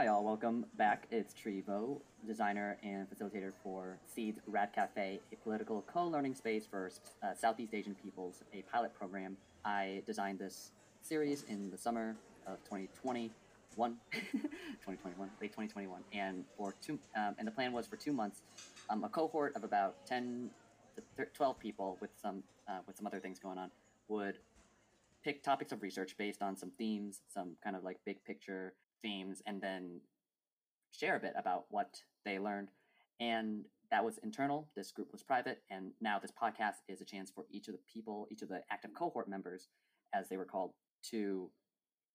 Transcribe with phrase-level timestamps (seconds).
[0.00, 0.24] Hi, all.
[0.24, 1.06] Welcome back.
[1.10, 6.90] It's Trevo, designer and facilitator for Seed's Rad Cafe, a political co learning space for
[7.22, 9.36] uh, Southeast Asian peoples, a pilot program.
[9.62, 10.70] I designed this
[11.02, 12.16] series in the summer
[12.46, 13.30] of 2021,
[14.12, 18.40] 2021, late 2021, and for two, um, and the plan was for two months,
[18.88, 20.48] um, a cohort of about 10
[20.96, 23.70] to 12 people with some uh, with some other things going on
[24.08, 24.38] would
[25.22, 28.72] pick topics of research based on some themes, some kind of like big picture
[29.02, 30.00] themes, and then
[30.90, 32.70] share a bit about what they learned.
[33.20, 34.68] And that was internal.
[34.76, 35.62] This group was private.
[35.70, 38.62] And now this podcast is a chance for each of the people, each of the
[38.70, 39.68] active cohort members,
[40.14, 40.72] as they were called,
[41.10, 41.50] to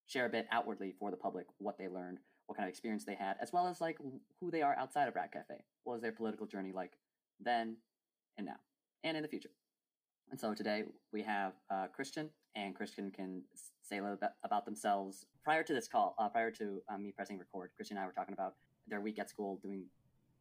[0.08, 3.16] share a bit outwardly for the public what they learned, what kind of experience they
[3.16, 3.98] had, as well as like
[4.40, 5.64] who they are outside of Rad Cafe.
[5.84, 6.94] What was their political journey like
[7.40, 7.78] then
[8.38, 8.58] and now
[9.04, 9.50] and in the future?
[10.32, 13.44] And so today we have uh, Christian, and Christian can
[13.82, 15.26] say a little bit about themselves.
[15.44, 18.14] Prior to this call, uh, prior to um, me pressing record, Christian and I were
[18.14, 18.56] talking about
[18.88, 19.84] their week at school, doing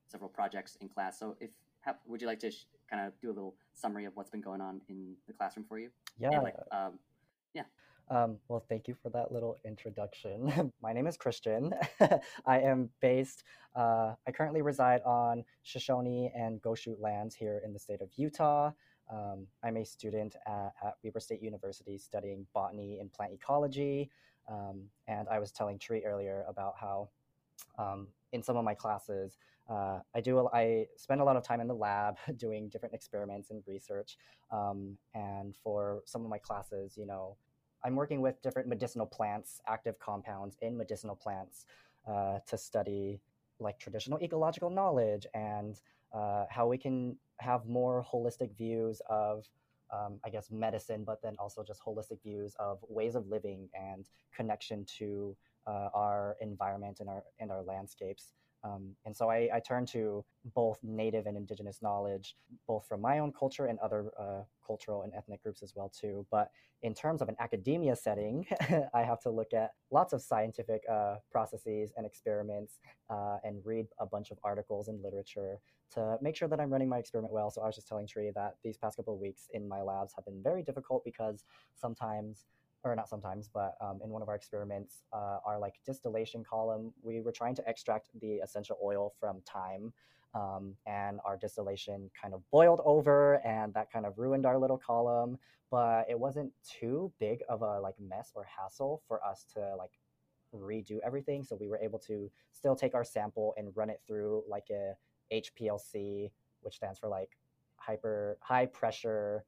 [0.07, 1.19] several projects in class.
[1.19, 1.51] So, if
[1.83, 4.41] have, would you like to sh- kind of do a little summary of what's been
[4.41, 5.91] going on in the classroom for you?
[6.19, 6.41] Yeah.
[6.41, 6.99] like, um,
[7.55, 7.65] yeah.
[8.11, 10.73] Um, well, thank you for that little introduction.
[10.83, 11.73] My name is Christian.
[12.47, 17.79] I am based, uh, I currently reside on Shoshone and Goshute lands here in the
[17.79, 18.73] state of Utah.
[19.11, 24.11] Um, I'm a student at, at, Weber State University studying botany and plant ecology.
[24.49, 27.11] Um, and I was telling Tree earlier about how
[27.79, 29.39] um, in some of my classes,
[29.69, 33.51] uh, I do I spend a lot of time in the lab doing different experiments
[33.51, 34.17] and research.
[34.51, 37.37] Um, and for some of my classes, you know,
[37.85, 41.67] I'm working with different medicinal plants, active compounds in medicinal plants
[42.07, 43.21] uh, to study
[43.61, 45.81] like traditional ecological knowledge and
[46.13, 49.45] uh, how we can have more holistic views of
[49.93, 54.09] um, i guess medicine but then also just holistic views of ways of living and
[54.35, 58.33] connection to uh, our environment and our and our landscapes
[58.65, 62.35] um, and so I, I, turn to both native and indigenous knowledge,
[62.67, 66.27] both from my own culture and other uh, cultural and ethnic groups as well too.
[66.31, 66.51] But
[66.83, 68.47] in terms of an academia setting,
[68.95, 72.79] I have to look at lots of scientific uh, processes and experiments
[73.11, 75.59] uh, and read a bunch of articles and literature
[75.93, 77.51] to make sure that I'm running my experiment well.
[77.51, 80.15] So I was just telling Tree that these past couple of weeks in my labs
[80.17, 81.45] have been very difficult because
[81.77, 82.47] sometimes
[82.91, 86.93] or not sometimes, but um, in one of our experiments, uh, our like distillation column,
[87.03, 89.93] we were trying to extract the essential oil from thyme,
[90.35, 94.79] um, and our distillation kind of boiled over, and that kind of ruined our little
[94.79, 95.39] column.
[95.71, 99.91] But it wasn't too big of a like mess or hassle for us to like
[100.55, 101.43] redo everything.
[101.43, 104.95] So we were able to still take our sample and run it through like a
[105.35, 106.31] HPLC,
[106.61, 107.31] which stands for like
[107.77, 109.45] hyper high pressure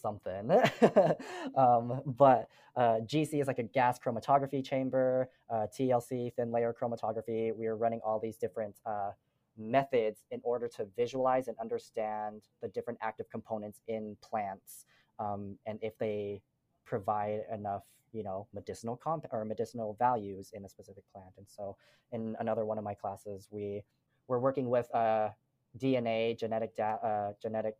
[0.00, 0.50] something.
[1.56, 7.54] um, but uh, GC is like a gas chromatography chamber, uh, TLC, thin layer chromatography.
[7.54, 9.10] We are running all these different uh,
[9.58, 14.86] methods in order to visualize and understand the different active components in plants
[15.18, 16.40] um, and if they
[16.84, 17.82] provide enough
[18.12, 21.76] you know medicinal comp or medicinal values in a specific plant and so
[22.12, 23.82] in another one of my classes we
[24.28, 25.28] were working with uh,
[25.78, 27.76] dna genetic da- uh, genetic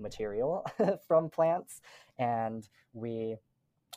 [0.00, 0.66] material
[1.06, 1.80] from plants
[2.18, 3.36] and we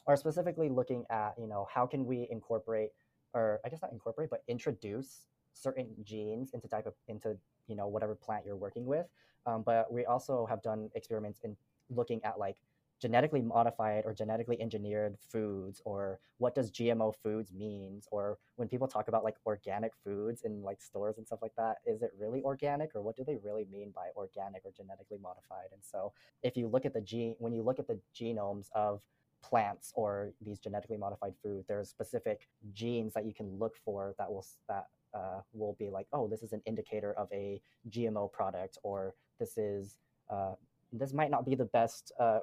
[0.06, 2.90] are specifically looking at you know how can we incorporate
[3.34, 7.38] or i guess not incorporate but introduce certain genes into type of into
[7.68, 9.06] you know whatever plant you're working with.
[9.46, 11.56] Um, but we also have done experiments in
[11.90, 12.58] looking at like
[13.04, 18.88] genetically modified or genetically engineered foods or what does gmo foods means or when people
[18.88, 22.42] talk about like organic foods in like stores and stuff like that is it really
[22.44, 25.68] organic or what do they really mean by organic or genetically modified?
[25.74, 29.02] And so if you look at the gene when you look at the genomes of
[29.42, 34.32] plants or these genetically modified food there's specific genes that you can look for that
[34.32, 38.78] will that uh, will be like oh this is an indicator of a gmo product
[38.84, 39.98] or this is
[40.30, 40.54] uh,
[40.94, 42.40] this might not be the best uh,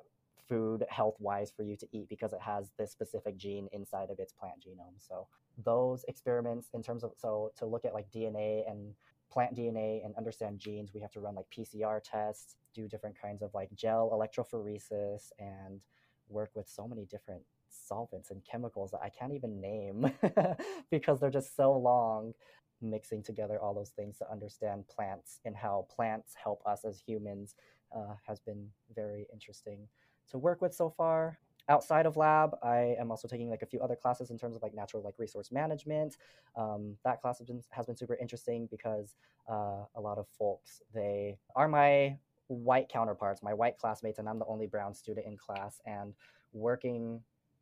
[0.50, 4.18] food health wise for you to eat because it has this specific gene inside of
[4.18, 4.98] its plant genome.
[4.98, 5.28] So
[5.64, 8.92] those experiments in terms of so to look at like DNA and
[9.32, 13.42] plant DNA and understand genes, we have to run like PCR tests, do different kinds
[13.42, 15.80] of like gel electrophoresis and
[16.28, 20.12] work with so many different solvents and chemicals that I can't even name
[20.91, 22.34] because they're just so long
[22.82, 27.54] mixing together all those things to understand plants and how plants help us as humans
[27.94, 29.86] uh, has been very interesting
[30.30, 31.38] to work with so far.
[31.68, 34.62] Outside of lab, I am also taking like a few other classes in terms of
[34.62, 36.16] like natural like resource management.
[36.56, 39.15] Um, that class has been has been super interesting because
[39.48, 42.16] uh, a lot of folks they are my
[42.48, 45.80] white counterparts, my white classmates, and I'm the only brown student in class.
[45.86, 46.15] And
[46.53, 47.21] working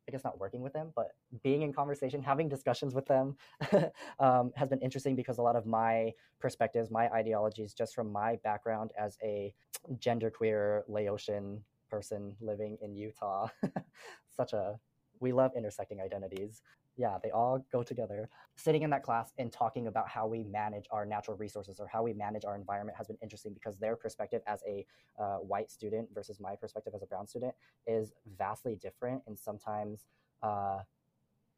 [0.09, 1.11] I guess not working with them, but
[1.43, 3.37] being in conversation, having discussions with them
[4.19, 8.37] um, has been interesting because a lot of my perspectives, my ideologies, just from my
[8.43, 9.53] background as a
[9.97, 13.47] genderqueer Laotian person living in Utah,
[14.35, 14.79] such a
[15.19, 16.61] we love intersecting identities.
[16.95, 18.29] Yeah, they all go together.
[18.55, 22.03] Sitting in that class and talking about how we manage our natural resources or how
[22.03, 24.85] we manage our environment has been interesting because their perspective as a
[25.17, 27.53] uh, white student versus my perspective as a brown student
[27.87, 29.21] is vastly different.
[29.27, 30.05] And sometimes
[30.43, 30.79] uh,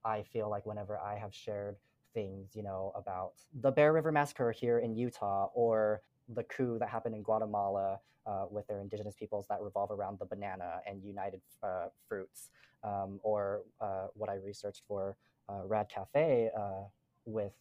[0.06, 1.78] I feel like whenever I have shared
[2.14, 6.02] things, you know, about the Bear River Massacre here in Utah or
[6.34, 10.26] the coup that happened in Guatemala uh, with their indigenous peoples that revolve around the
[10.26, 12.50] banana and United uh, Fruits,
[12.84, 15.18] um, or uh, what I researched for
[15.50, 16.84] uh, Rad Cafe uh,
[17.26, 17.54] with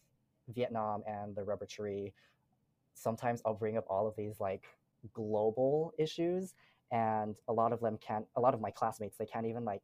[0.53, 2.13] Vietnam and the rubber tree.
[2.93, 4.65] Sometimes I'll bring up all of these like
[5.13, 6.53] global issues,
[6.91, 8.25] and a lot of them can't.
[8.35, 9.83] A lot of my classmates they can't even like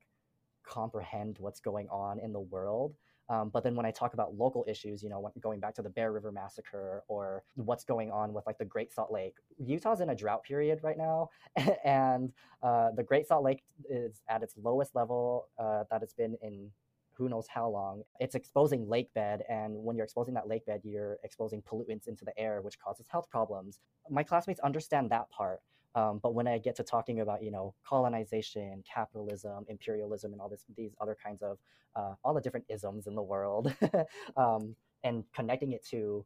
[0.64, 2.94] comprehend what's going on in the world
[3.30, 5.90] um, but then when I talk about local issues, you know, going back to the
[5.90, 10.10] Bear River massacre or what's going on with like the Great Salt Lake, Utah's in
[10.10, 11.30] a drought period right now,
[11.84, 12.32] and
[12.64, 16.70] uh, the Great Salt Lake is at its lowest level uh, that it's been in
[17.18, 18.04] who knows how long.
[18.20, 22.24] It's exposing lake bed, and when you're exposing that lake bed, you're exposing pollutants into
[22.24, 23.80] the air, which causes health problems.
[24.10, 25.62] My classmates understand that part.
[25.98, 30.48] Um, but when I get to talking about, you know, colonization, capitalism, imperialism, and all
[30.48, 31.58] this, these other kinds of,
[31.96, 33.74] uh, all the different isms in the world,
[34.38, 36.24] um, and connecting it to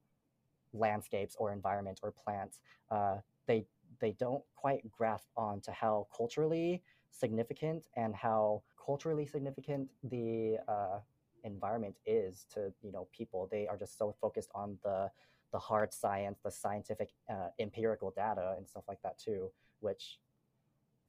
[0.74, 2.60] landscapes or environment or plants,
[2.92, 3.66] uh, they
[4.02, 6.82] they don't quite grasp on to how culturally
[7.12, 11.00] significant and how culturally significant the uh,
[11.44, 13.48] environment is to you know people.
[13.52, 15.10] They are just so focused on the
[15.52, 20.20] the hard science, the scientific uh, empirical data and stuff like that too, which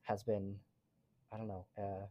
[0.03, 0.57] has been,
[1.33, 2.07] I don't know, uh,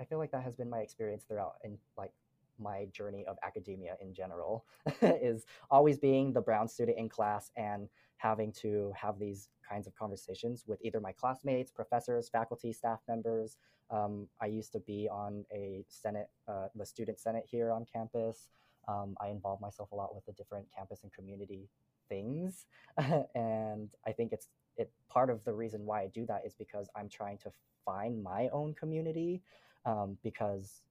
[0.00, 2.12] I feel like that has been my experience throughout and like
[2.58, 4.64] my journey of academia in general
[5.02, 9.94] is always being the brown student in class and having to have these kinds of
[9.94, 13.56] conversations with either my classmates, professors, faculty, staff members.
[13.90, 18.48] Um, I used to be on a senate, uh, the student senate here on campus.
[18.88, 21.68] Um, I involve myself a lot with the different campus and community
[22.08, 22.66] things,
[23.34, 26.88] and I think it's it part of the reason why I do that is because
[26.96, 27.50] I'm trying to
[27.84, 29.42] find my own community.
[29.84, 30.82] Um, because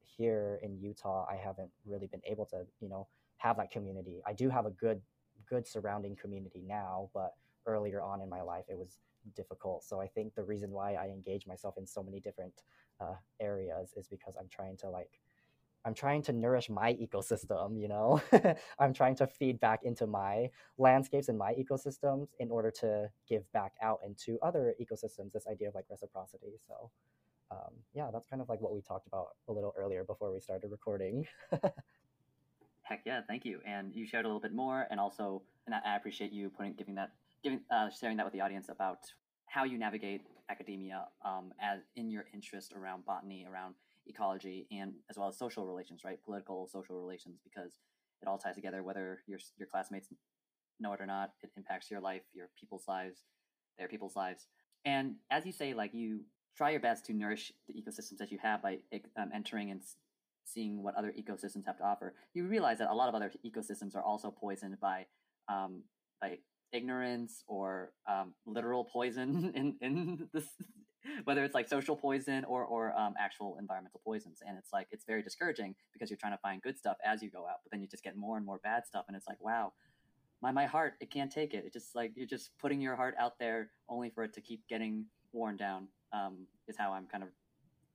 [0.00, 3.06] here in Utah, I haven't really been able to, you know,
[3.38, 4.22] have that community.
[4.26, 5.00] I do have a good
[5.48, 7.34] good surrounding community now, but
[7.66, 8.98] earlier on in my life, it was
[9.34, 9.84] difficult.
[9.84, 12.62] So I think the reason why I engage myself in so many different
[13.00, 15.20] uh, areas is because I'm trying to like
[15.86, 18.20] I'm trying to nourish my ecosystem, you know?
[18.80, 23.50] I'm trying to feed back into my landscapes and my ecosystems in order to give
[23.52, 26.58] back out into other ecosystems, this idea of like reciprocity.
[26.66, 26.90] So,
[27.52, 30.40] um, yeah, that's kind of like what we talked about a little earlier before we
[30.40, 31.24] started recording.
[32.82, 33.60] Heck yeah, thank you.
[33.64, 36.96] And you shared a little bit more, and also, and I appreciate you putting, giving
[36.96, 37.12] that,
[37.44, 39.12] giving, uh, sharing that with the audience about
[39.46, 43.74] how you navigate academia um, as in your interest around botany, around
[44.06, 46.22] ecology and as well as social relations, right?
[46.24, 47.72] Political, social relations, because
[48.22, 48.82] it all ties together.
[48.82, 50.08] Whether your your classmates
[50.80, 53.22] know it or not, it impacts your life, your people's lives,
[53.78, 54.46] their people's lives.
[54.84, 56.20] And as you say, like you
[56.56, 58.78] try your best to nourish the ecosystems that you have by
[59.16, 59.80] um, entering and
[60.44, 62.14] seeing what other ecosystems have to offer.
[62.34, 65.06] You realize that a lot of other ecosystems are also poisoned by
[65.48, 65.82] um,
[66.20, 66.38] by
[66.72, 70.46] ignorance or um, literal poison in in this
[71.26, 75.04] whether it's like social poison or or um, actual environmental poisons and it's like it's
[75.04, 77.80] very discouraging because you're trying to find good stuff as you go out but then
[77.80, 79.72] you just get more and more bad stuff and it's like wow
[80.42, 81.64] my my heart it can't take it.
[81.64, 84.66] It just like you're just putting your heart out there only for it to keep
[84.68, 87.30] getting worn down um, is how i'm kind of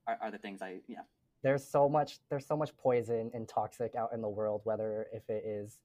[0.06, 1.00] are, are the things i yeah.
[1.42, 5.28] There's so much there's so much poison and toxic out in the world whether if
[5.28, 5.78] it is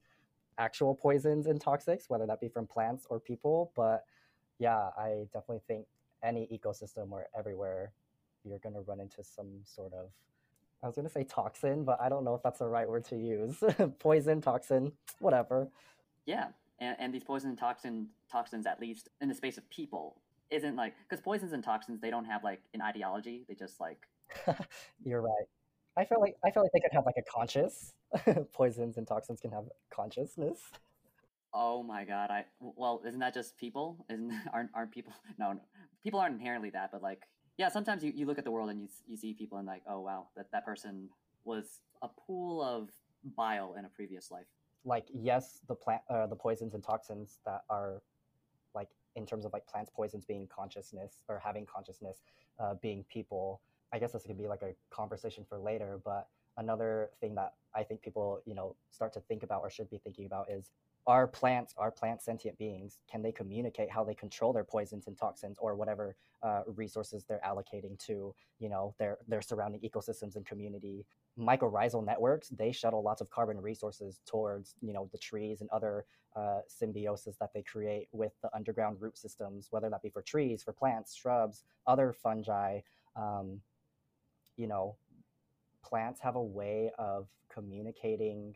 [0.58, 4.04] actual poisons and toxics whether that be from plants or people but
[4.58, 5.86] yeah i definitely think
[6.22, 7.92] any ecosystem or everywhere
[8.44, 10.10] you're going to run into some sort of
[10.82, 13.04] I was going to say toxin, but I don't know if that's the right word
[13.06, 13.64] to use.
[13.98, 15.68] Poison, toxin, whatever.
[16.24, 16.48] Yeah,
[16.78, 20.20] and, and these poison and toxin toxins, at least in the space of people,
[20.50, 23.44] isn't like because poisons and toxins they don't have like an ideology.
[23.48, 24.06] They just like.
[25.04, 25.46] You're right.
[25.96, 27.94] I feel like I feel like they could have like a conscious.
[28.52, 30.60] Poisons and toxins can have consciousness.
[31.54, 32.30] Oh my god!
[32.30, 34.04] I well, isn't that just people?
[34.10, 35.12] Isn't aren't aren't people?
[35.38, 35.60] No, no,
[36.02, 37.22] people aren't inherently that, but like,
[37.56, 39.82] yeah, sometimes you, you look at the world and you you see people and like,
[39.88, 41.08] oh wow, that that person
[41.44, 42.90] was a pool of
[43.36, 44.46] bile in a previous life.
[44.84, 48.02] Like, yes, the plant, uh, the poisons and toxins that are,
[48.74, 52.22] like, in terms of like plants poisons being consciousness or having consciousness,
[52.60, 53.60] uh, being people.
[53.92, 56.28] I guess this could be like a conversation for later, but
[56.58, 59.98] another thing that I think people, you know, start to think about or should be
[59.98, 60.70] thinking about is
[61.08, 65.16] are plants are plants sentient beings can they communicate how they control their poisons and
[65.16, 70.44] toxins or whatever uh, resources they're allocating to you know their their surrounding ecosystems and
[70.44, 71.06] community?
[71.38, 76.04] Mycorrhizal networks they shuttle lots of carbon resources towards you know the trees and other
[76.36, 80.62] uh, symbiosis that they create with the underground root systems whether that be for trees
[80.62, 82.80] for plants shrubs other fungi.
[83.16, 83.60] Um,
[84.58, 84.96] you know
[85.82, 88.54] plants have a way of communicating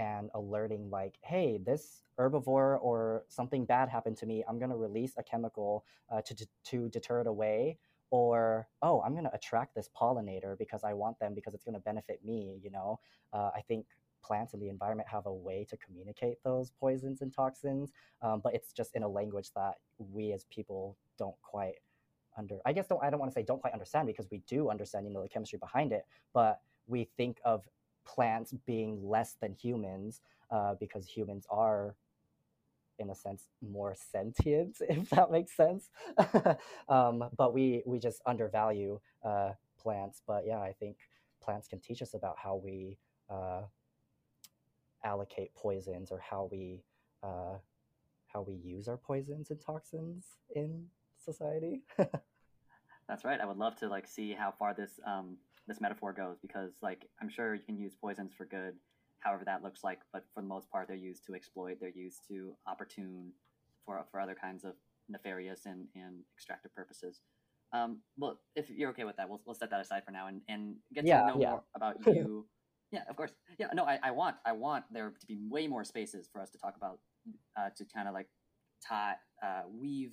[0.00, 4.42] and alerting like hey this herbivore or something bad happened to me.
[4.48, 7.78] I'm going to release a chemical uh, to, to deter it away
[8.10, 11.74] or oh i'm going to attract this pollinator because i want them because it's going
[11.74, 12.98] to benefit me you know?
[13.32, 13.86] Uh, i think
[14.22, 17.92] plants in the environment have a way to communicate those poisons and toxins
[18.22, 21.76] um, but it's just in a language that we as people don't quite
[22.36, 24.70] under i guess don't i don't want to say don't quite understand because we do
[24.70, 26.04] understand you know the chemistry behind it
[26.34, 27.64] but we think of
[28.14, 31.94] plants being less than humans uh, because humans are
[32.98, 35.88] in a sense more sentient if that makes sense.
[36.88, 40.22] Um, but we we just undervalue uh, plants.
[40.26, 40.96] But yeah i think
[41.42, 42.98] plants can teach us about how we
[43.30, 43.62] uh,
[45.04, 46.82] allocate poisons or how we
[47.22, 47.56] uh,
[48.26, 50.24] how we use our poisons and toxins
[50.54, 50.86] in
[51.18, 51.82] society.
[53.08, 53.40] That's right.
[53.40, 55.36] I would love to like see how far this um,
[55.66, 58.74] this metaphor goes because like i'm sure you can use poisons for good
[59.20, 62.20] however that looks like but for the most part they're used to exploit they're used
[62.28, 63.32] to opportune
[63.84, 64.74] for for other kinds of
[65.08, 67.20] nefarious and, and extractive purposes.
[67.72, 70.40] Um, well if you're okay with that we'll, we'll set that aside for now and,
[70.48, 71.50] and get Yeah, to know yeah.
[71.50, 72.46] more about you.
[72.92, 73.32] Yeah of course.
[73.58, 76.50] Yeah no I, I want i want there to be way more spaces for us
[76.50, 76.98] to talk about
[77.56, 78.28] uh, to kind of like
[78.86, 80.12] tie uh, weave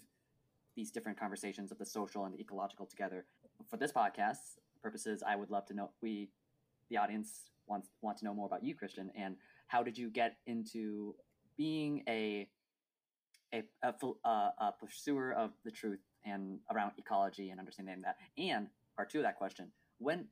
[0.76, 3.26] these different conversations of the social and the ecological together.
[3.68, 6.30] For this podcast purposes i would love to know we
[6.90, 9.36] the audience wants want to know more about you christian and
[9.68, 11.14] how did you get into
[11.58, 12.48] being a
[13.54, 18.18] a, a, a pursuer of the truth and around ecology and understanding that?
[18.38, 20.28] And part two of that question when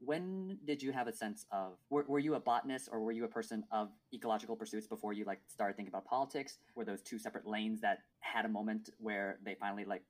[0.00, 3.24] when did you have a sense of were, were you a botanist or were you
[3.24, 6.58] a person of ecological pursuits before you like started thinking about politics?
[6.74, 10.02] Were those two separate lanes that had a moment where they finally like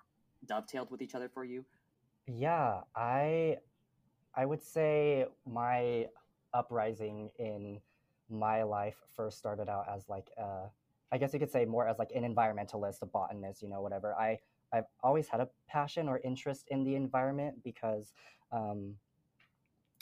[0.45, 1.65] dovetailed with each other for you?
[2.27, 3.59] Yeah, I
[4.37, 6.09] I would say my
[6.53, 7.81] uprising in
[8.29, 10.67] my life first started out as like uh
[11.13, 14.15] I guess you could say more as like an environmentalist, a botanist, you know, whatever.
[14.15, 14.39] I
[14.73, 18.13] I've always had a passion or interest in the environment because
[18.53, 18.97] um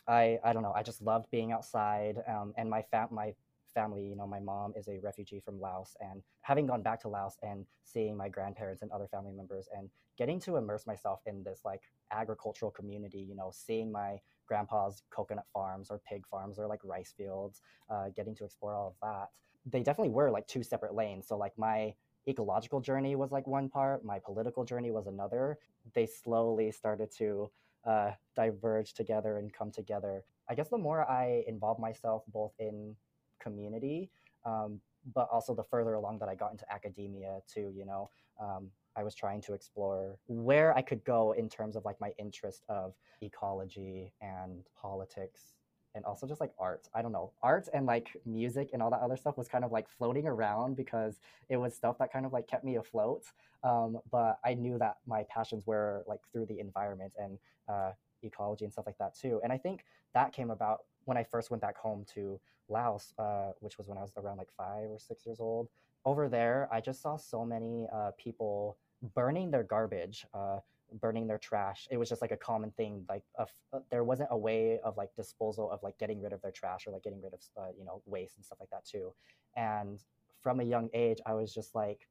[0.09, 3.35] I I don't know, I just loved being outside um and my fam my
[3.75, 7.09] family, you know, my mom is a refugee from Laos and having gone back to
[7.09, 11.43] Laos and seeing my grandparents and other family members and getting to immerse myself in
[11.43, 16.67] this like agricultural community, you know, seeing my grandpa's coconut farms or pig farms or
[16.67, 19.29] like rice fields, uh, getting to explore all of that.
[19.67, 21.27] They definitely were like two separate lanes.
[21.27, 21.95] So like my
[22.29, 25.59] ecological journey was like one part, my political journey was another.
[25.95, 27.51] They slowly started to
[27.87, 30.25] uh, diverge together and come together.
[30.49, 32.97] I guess the more I involved myself both in
[33.45, 34.11] community,
[34.45, 34.81] um,
[35.15, 38.11] but also the further along that I got into academia too, you know,
[38.41, 42.13] um, I was trying to explore where I could go in terms of like my
[42.19, 45.55] interest of ecology and politics
[45.95, 46.89] and also just like art.
[46.95, 47.33] I don't know.
[47.43, 50.77] Art and like music and all that other stuff was kind of like floating around
[50.77, 53.25] because it was stuff that kind of like kept me afloat.
[53.63, 58.65] Um, but I knew that my passions were like through the environment and uh, ecology
[58.65, 59.41] and stuff like that too.
[59.43, 59.85] And I think
[60.15, 63.99] that came about when I first went back home to Laos, uh, which was when
[63.99, 65.69] I was around like five or six years old.
[66.05, 68.77] Over there, I just saw so many uh, people
[69.15, 70.59] burning their garbage, uh,
[71.01, 71.89] burning their trash.
[71.91, 73.05] It was just like a common thing.
[73.09, 73.47] Like uh,
[73.91, 76.93] there wasn't a way of like disposal of like getting rid of their trash or
[76.93, 79.13] like getting rid of uh, you know waste and stuff like that too.
[79.57, 80.03] And
[80.43, 82.07] from a young age, I was just like,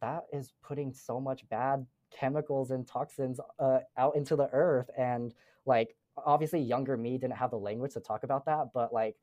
[0.00, 4.90] that is putting so much bad chemicals and toxins uh, out into the earth.
[4.96, 5.34] And
[5.66, 9.16] like obviously, younger me didn't have the language to talk about that, but like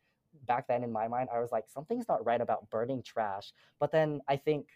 [0.46, 3.54] back then in my mind, I was like, something's not right about burning trash.
[3.80, 4.68] But then I think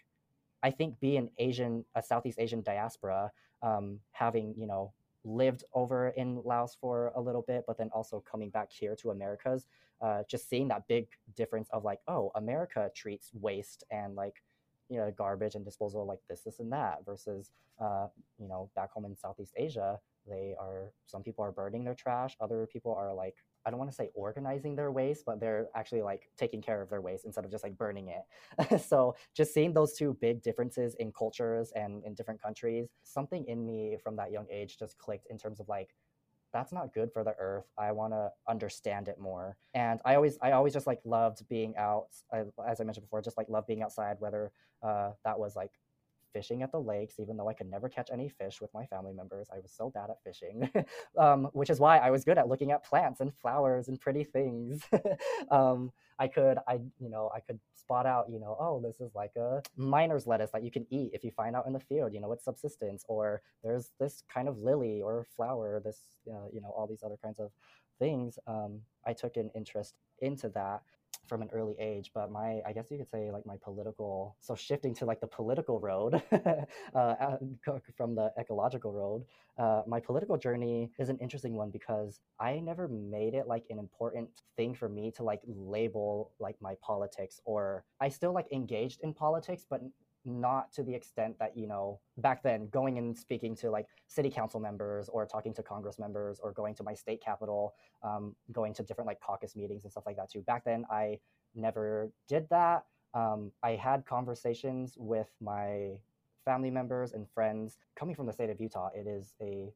[0.62, 3.30] I think being Asian, a Southeast Asian diaspora,
[3.62, 4.92] um, having you know
[5.24, 9.10] lived over in Laos for a little bit, but then also coming back here to
[9.10, 9.66] Americas,
[10.00, 14.42] uh, just seeing that big difference of like, oh, America treats waste and like
[14.88, 17.50] you know garbage and disposal like this, this, and that, versus
[17.80, 18.06] uh,
[18.38, 19.98] you know back home in Southeast Asia,
[20.28, 23.90] they are some people are burning their trash, other people are like I don't want
[23.90, 27.44] to say organizing their waste, but they're actually like taking care of their waste instead
[27.44, 28.80] of just like burning it.
[28.88, 33.64] so just seeing those two big differences in cultures and in different countries, something in
[33.64, 35.90] me from that young age just clicked in terms of like,
[36.52, 40.36] that's not good for the earth i want to understand it more and i always
[40.42, 42.08] i always just like loved being out
[42.68, 44.52] as i mentioned before just like love being outside whether
[44.82, 45.70] uh, that was like
[46.32, 49.12] fishing at the lakes, even though I could never catch any fish with my family
[49.12, 49.48] members.
[49.52, 50.70] I was so bad at fishing,
[51.18, 54.24] um, which is why I was good at looking at plants and flowers and pretty
[54.24, 54.82] things.
[55.50, 59.14] um, I could, I, you know, I could spot out, you know, oh, this is
[59.14, 62.12] like a miner's lettuce that you can eat if you find out in the field,
[62.12, 65.98] you know, it's subsistence, or there's this kind of lily or flower, this,
[66.28, 67.50] uh, you know, all these other kinds of
[67.98, 68.38] things.
[68.46, 70.82] Um, I took an interest into that
[71.26, 74.54] from an early age but my i guess you could say like my political so
[74.54, 76.22] shifting to like the political road
[76.94, 77.36] uh,
[77.96, 79.24] from the ecological road
[79.58, 83.78] uh, my political journey is an interesting one because i never made it like an
[83.78, 89.00] important thing for me to like label like my politics or i still like engaged
[89.02, 89.80] in politics but
[90.24, 94.30] not to the extent that you know back then going and speaking to like city
[94.30, 98.72] council members or talking to congress members or going to my state capital um, going
[98.72, 100.40] to different like caucus meetings and stuff like that too.
[100.42, 101.18] Back then i
[101.54, 102.84] never did that.
[103.14, 105.92] Um, i had conversations with my
[106.44, 108.90] family members and friends coming from the state of utah.
[108.94, 109.72] It is a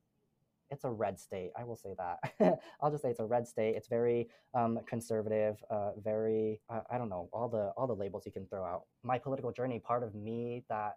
[0.71, 1.51] it's a red state.
[1.59, 2.61] I will say that.
[2.81, 3.77] I'll just say it's a red state.
[3.77, 8.25] It's very um, conservative, uh, very uh, I don't know all the all the labels
[8.27, 8.83] you can throw out.
[9.03, 10.97] My political journey, part of me that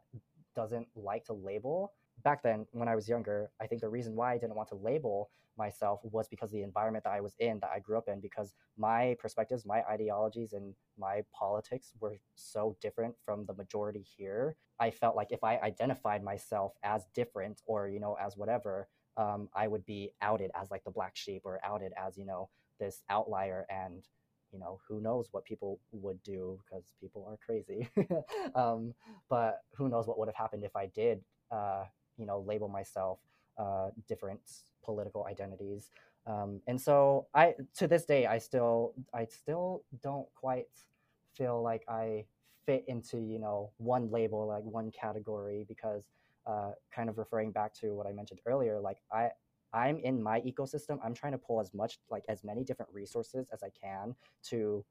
[0.56, 1.94] doesn't like to label.
[2.24, 4.76] Back then, when I was younger, I think the reason why I didn't want to
[4.76, 8.20] label myself was because the environment that I was in, that I grew up in,
[8.20, 14.56] because my perspectives, my ideologies, and my politics were so different from the majority here.
[14.80, 18.88] I felt like if I identified myself as different or, you know, as whatever,
[19.18, 22.50] um, I would be outed as like the black sheep or outed as, you know,
[22.80, 23.66] this outlier.
[23.70, 24.04] And,
[24.52, 27.90] you know, who knows what people would do because people are crazy.
[28.56, 28.94] um,
[29.30, 31.84] but who knows what would have happened if I did, uh,
[32.18, 33.20] you know, label myself
[33.58, 34.40] uh, different
[34.84, 35.90] political identities.
[36.26, 40.68] Um, and so I, to this day, I still, I still don't quite
[41.36, 42.26] feel like I
[42.66, 46.04] fit into, you know, one label, like one category because
[46.46, 49.30] uh, kind of referring back to what I mentioned earlier, like I
[49.74, 51.00] I'm in my ecosystem.
[51.04, 54.16] I'm trying to pull as much like as many different resources as I can
[54.50, 54.84] to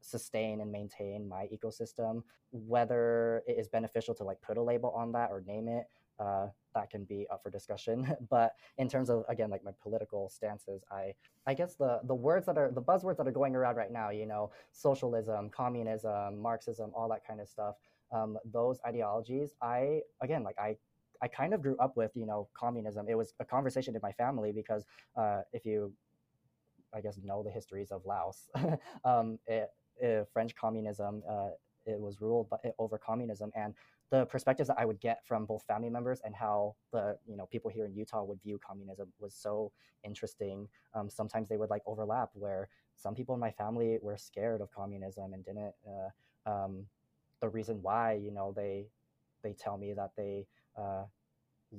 [0.00, 2.22] sustain and maintain my ecosystem.
[2.50, 5.86] Whether it is beneficial to like put a label on that or name it,
[6.18, 8.14] uh, that can be up for discussion.
[8.30, 11.14] but in terms of again like my political stances, I
[11.46, 14.10] I guess the the words that are the buzzwords that are going around right now,
[14.10, 17.76] you know, socialism, communism, Marxism, all that kind of stuff.
[18.12, 20.76] Um, those ideologies, I again like I
[21.22, 23.06] I kind of grew up with, you know, communism.
[23.08, 24.84] It was a conversation in my family because
[25.16, 25.92] uh, if you,
[26.94, 28.48] I guess, know the histories of Laos,
[29.04, 31.50] um, it, it, French communism, uh,
[31.84, 33.74] it was ruled by, over communism, and
[34.10, 37.46] the perspectives that I would get from both family members and how the you know
[37.46, 39.72] people here in Utah would view communism was so
[40.04, 40.68] interesting.
[40.94, 44.70] Um, sometimes they would like overlap where some people in my family were scared of
[44.72, 45.74] communism and didn't.
[45.86, 46.86] Uh, um,
[47.40, 48.86] the reason why you know they
[49.42, 50.46] they tell me that they
[50.76, 51.04] uh,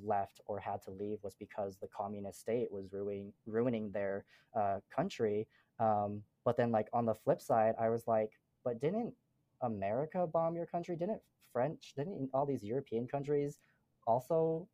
[0.04, 4.80] left or had to leave was because the communist state was ruining ruining their uh,
[4.94, 5.48] country.
[5.80, 8.32] Um, but then, like on the flip side, I was like,
[8.64, 9.14] but didn't
[9.62, 10.96] America bomb your country?
[10.96, 11.94] Didn't French?
[11.96, 13.60] Didn't all these European countries
[14.06, 14.68] also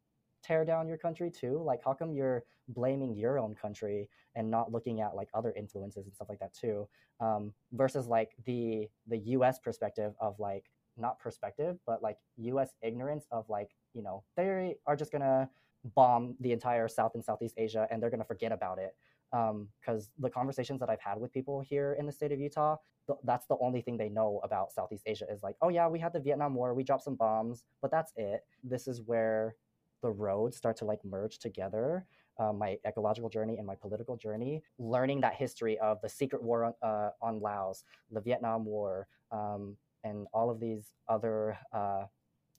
[0.43, 1.61] tear down your country too?
[1.63, 6.05] Like, how come you're blaming your own country and not looking at like other influences
[6.05, 6.87] and stuff like that too?
[7.19, 9.59] Um, versus like the the U.S.
[9.59, 10.65] perspective of like
[10.97, 12.71] not perspective, but like U.S.
[12.81, 15.49] ignorance of like you know they are just gonna
[15.95, 18.95] bomb the entire South and Southeast Asia and they're gonna forget about it.
[19.31, 22.75] Because um, the conversations that I've had with people here in the state of Utah,
[23.07, 25.97] th- that's the only thing they know about Southeast Asia is like, oh yeah, we
[25.97, 28.45] had the Vietnam War, we dropped some bombs, but that's it.
[28.63, 29.55] This is where
[30.03, 32.05] the roads start to like merge together.
[32.39, 36.65] Uh, my ecological journey and my political journey, learning that history of the secret war
[36.65, 42.05] on, uh, on Laos, the Vietnam War, um, and all of these other uh,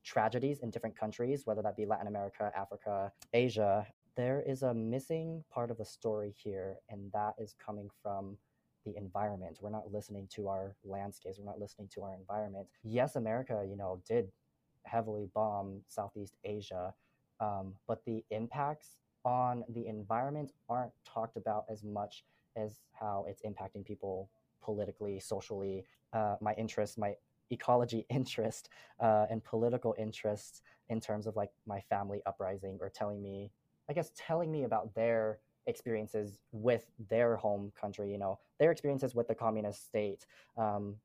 [0.05, 5.43] tragedies in different countries, whether that be Latin America, Africa, Asia, there is a missing
[5.53, 8.37] part of the story here, and that is coming from
[8.85, 9.59] the environment.
[9.61, 11.39] We're not listening to our landscapes.
[11.39, 12.69] We're not listening to our environment.
[12.83, 14.31] Yes, America, you know, did
[14.85, 16.95] heavily bomb Southeast Asia,
[17.41, 22.25] um, but the impacts on the environment aren't talked about as much
[22.57, 24.29] as how it's impacting people
[24.63, 25.85] politically, socially.
[26.13, 27.15] Uh, my interests, my
[27.51, 28.69] ecology interest
[29.01, 33.51] uh, and political interests in terms of like my family uprising or telling me,
[33.89, 39.15] I guess, telling me about their experiences with their home country, you know, their experiences
[39.15, 40.27] with the communist state.
[40.57, 40.97] Um,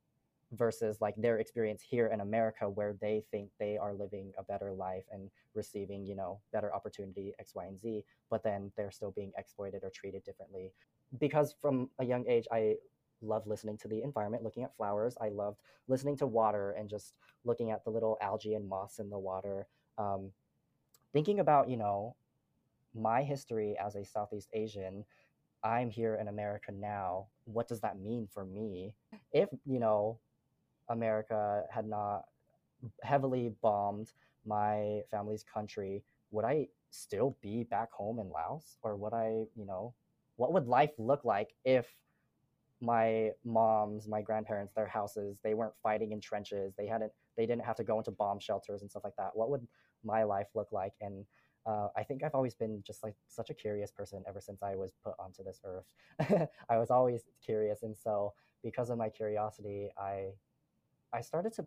[0.53, 4.71] versus like their experience here in America where they think they are living a better
[4.71, 9.11] life and receiving, you know, better opportunity X, Y, and Z, but then they're still
[9.11, 10.73] being exploited or treated differently.
[11.19, 12.75] Because from a young age, I
[13.21, 15.17] love listening to the environment, looking at flowers.
[15.21, 19.09] I loved listening to water and just looking at the little algae and moss in
[19.09, 19.67] the water.
[19.97, 20.31] Um,
[21.13, 22.15] thinking about, you know,
[22.95, 25.05] my history as a Southeast Asian,
[25.63, 27.27] I'm here in America now.
[27.45, 28.93] What does that mean for me?
[29.31, 30.19] If, you know,
[30.89, 32.25] America had not
[33.03, 34.11] heavily bombed
[34.45, 38.77] my family's country, would I still be back home in Laos?
[38.81, 39.93] Or would I, you know,
[40.37, 41.87] what would life look like if
[42.81, 46.73] my mom's, my grandparents, their houses, they weren't fighting in trenches.
[46.77, 49.31] They hadn't, they didn't have to go into bomb shelters and stuff like that.
[49.33, 49.67] What would
[50.03, 50.93] my life look like?
[51.01, 51.25] And
[51.65, 54.75] uh, I think I've always been just like such a curious person ever since I
[54.75, 55.85] was put onto this earth.
[56.69, 60.29] I was always curious, and so because of my curiosity, I
[61.13, 61.65] I started to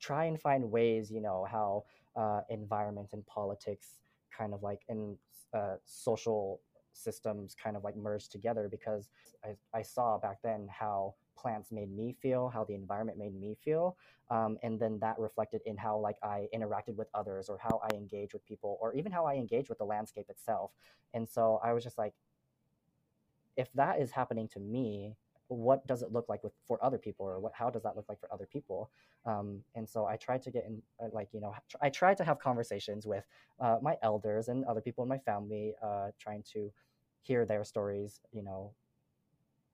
[0.00, 1.84] try and find ways, you know, how
[2.16, 3.98] uh, environment and politics
[4.36, 5.16] kind of like in
[5.54, 6.60] uh, social
[6.92, 9.08] systems kind of like merged together because
[9.44, 13.56] I, I saw back then how plants made me feel, how the environment made me
[13.64, 13.96] feel,
[14.30, 17.94] um, and then that reflected in how like I interacted with others or how I
[17.94, 20.70] engage with people or even how I engage with the landscape itself.
[21.14, 22.14] And so I was just like,
[23.56, 25.16] if that is happening to me,
[25.56, 28.06] what does it look like with for other people or what how does that look
[28.08, 28.90] like for other people?
[29.24, 32.24] Um, and so i tried to get in uh, like you know i tried to
[32.24, 33.24] have conversations with
[33.60, 36.72] uh, my elders and other people in my family uh, trying to
[37.20, 38.72] hear their stories you know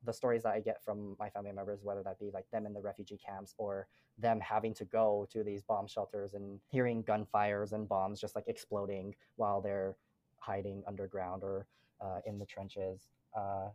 [0.04, 2.74] the stories that i get from my family members whether that be like them in
[2.74, 3.88] the refugee camps or
[4.18, 8.44] them having to go to these bomb shelters and hearing gunfires and bombs just like
[8.48, 9.96] exploding while they're
[10.38, 11.66] hiding underground or
[12.00, 13.08] uh, in the trenches.
[13.36, 13.68] Uh,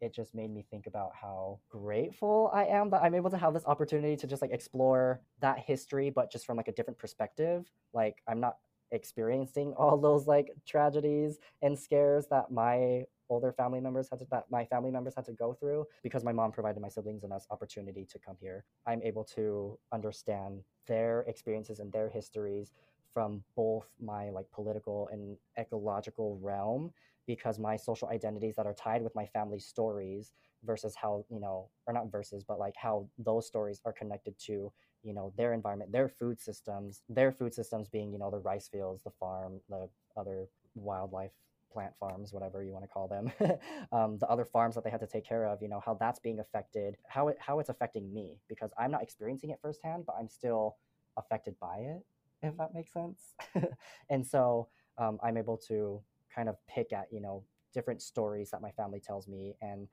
[0.00, 3.54] it just made me think about how grateful I am that I'm able to have
[3.54, 7.66] this opportunity to just like explore that history, but just from like a different perspective.
[7.92, 8.56] Like I'm not
[8.90, 14.44] experiencing all those like tragedies and scares that my older family members had to that
[14.50, 17.46] my family members had to go through because my mom provided my siblings and us
[17.50, 18.64] opportunity to come here.
[18.86, 22.72] I'm able to understand their experiences and their histories
[23.12, 26.92] from both my like political and ecological realm
[27.28, 30.32] because my social identities that are tied with my family stories
[30.64, 34.72] versus how you know or not versus but like how those stories are connected to
[35.04, 38.66] you know their environment their food systems their food systems being you know the rice
[38.66, 41.30] fields the farm the other wildlife
[41.72, 43.30] plant farms whatever you want to call them
[43.92, 46.18] um, the other farms that they had to take care of you know how that's
[46.18, 50.16] being affected how it how it's affecting me because i'm not experiencing it firsthand but
[50.18, 50.76] i'm still
[51.16, 52.04] affected by it
[52.42, 53.34] if that makes sense.
[54.10, 56.00] And so um, i'm able to
[56.38, 57.42] kind of pick at you know
[57.74, 59.88] different stories that my family tells me and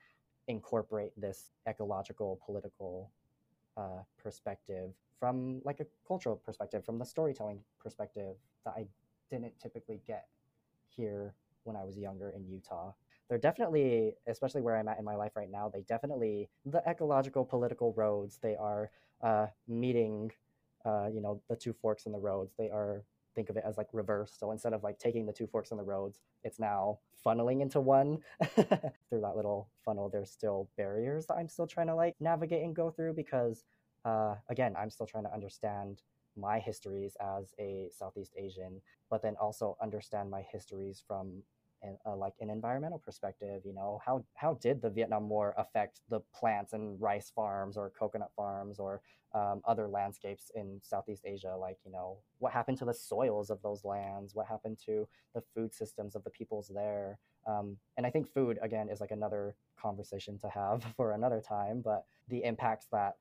[0.47, 3.11] incorporate this ecological political
[3.77, 8.85] uh, perspective from like a cultural perspective from the storytelling perspective that i
[9.31, 10.27] didn't typically get
[10.87, 12.91] here when i was younger in utah.
[13.27, 17.43] They're definitely especially where i'm at in my life right now they definitely the ecological
[17.43, 18.91] political roads they are
[19.23, 20.31] uh, meeting
[20.85, 22.53] uh, you know the two forks in the roads.
[22.57, 23.03] They are
[23.35, 24.33] think of it as like reverse.
[24.37, 27.81] So instead of like taking the two forks in the roads, it's now funneling into
[27.81, 28.19] one
[28.55, 30.09] through that little funnel.
[30.09, 33.63] There's still barriers that I'm still trying to like navigate and go through because,
[34.05, 36.01] uh, again, I'm still trying to understand
[36.37, 41.43] my histories as a Southeast Asian, but then also understand my histories from
[42.05, 43.61] uh, like an environmental perspective.
[43.65, 47.91] You know, how how did the Vietnam War affect the plants and rice farms or
[47.97, 49.01] coconut farms or
[49.35, 53.61] um, other landscapes in Southeast Asia, like, you know, what happened to the soils of
[53.61, 54.33] those lands?
[54.33, 57.19] What happened to the food systems of the peoples there?
[57.45, 61.81] Um, and I think food, again, is like another conversation to have for another time,
[61.83, 63.15] but the impacts that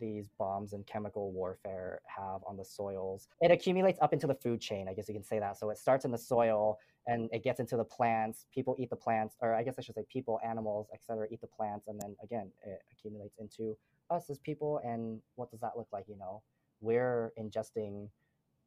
[0.00, 3.28] these bombs and chemical warfare have on the soils.
[3.40, 5.56] It accumulates up into the food chain, I guess you can say that.
[5.58, 8.46] So it starts in the soil and it gets into the plants.
[8.54, 11.46] People eat the plants, or I guess I should say people, animals, etc., eat the
[11.46, 13.76] plants, and then again, it accumulates into
[14.10, 16.42] us as people and what does that look like you know
[16.80, 18.08] we're ingesting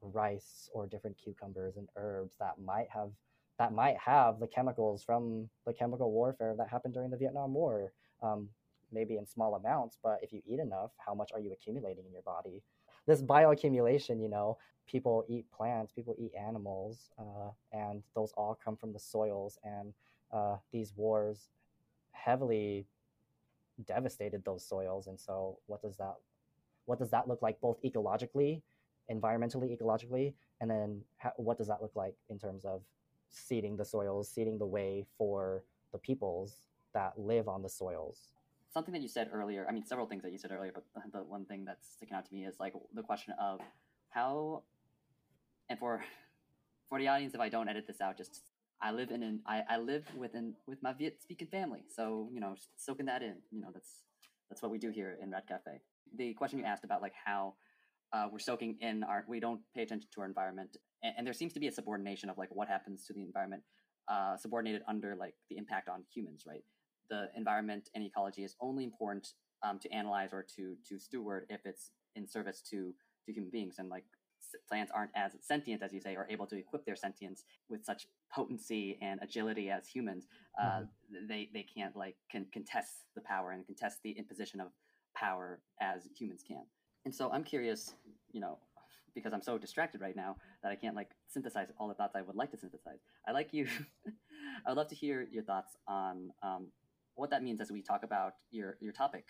[0.01, 3.09] rice or different cucumbers and herbs that might have
[3.59, 7.91] that might have the chemicals from the chemical warfare that happened during the vietnam war
[8.21, 8.47] um,
[8.91, 12.11] maybe in small amounts but if you eat enough how much are you accumulating in
[12.13, 12.61] your body?
[13.05, 18.75] This bioaccumulation you know people eat plants people eat animals uh, and those all come
[18.75, 19.93] from the soils and
[20.31, 21.49] uh, these wars
[22.11, 22.85] heavily
[23.85, 26.15] devastated those soils and so what does that
[26.85, 28.61] what does that look like both ecologically
[29.11, 32.81] environmentally ecologically and then how, what does that look like in terms of
[33.29, 36.61] seeding the soils seeding the way for the peoples
[36.93, 38.31] that live on the soils
[38.73, 39.65] something that you said earlier.
[39.67, 42.25] I mean, several things that you said earlier, but the one thing that's sticking out
[42.25, 43.59] to me is like the question of
[44.09, 44.63] how,
[45.69, 46.03] and for
[46.89, 48.43] for the audience, if I don't edit this out, just
[48.81, 52.39] I live in an I, I live within with my Viet speaking family, so you
[52.39, 53.35] know, soaking that in.
[53.51, 54.01] You know, that's
[54.49, 55.79] that's what we do here in Rad Cafe.
[56.15, 57.55] The question you asked about like how
[58.13, 61.33] uh, we're soaking in our we don't pay attention to our environment, and, and, there
[61.33, 63.63] seems to be a subordination of like what happens to the environment,
[64.07, 66.63] uh, subordinated under like the impact on humans, right?
[67.09, 71.65] The environment and ecology is only important um, to analyze or to to steward if
[71.65, 72.93] it's in service to
[73.25, 74.03] to human beings, and like
[74.69, 78.07] plants aren't as sentient as you say, or able to equip their sentience with such
[78.33, 80.27] potency and agility as humans.
[80.59, 81.27] Uh, mm-hmm.
[81.27, 84.67] They they can't like can contest the power and contest the imposition of
[85.15, 86.63] power as humans can.
[87.05, 87.93] And so I'm curious,
[88.31, 88.59] you know,
[89.15, 92.21] because I'm so distracted right now that I can't like synthesize all the thoughts I
[92.21, 92.99] would like to synthesize.
[93.27, 93.67] I like you.
[94.65, 96.67] I would love to hear your thoughts on um,
[97.17, 99.25] what that means as we talk about your your topic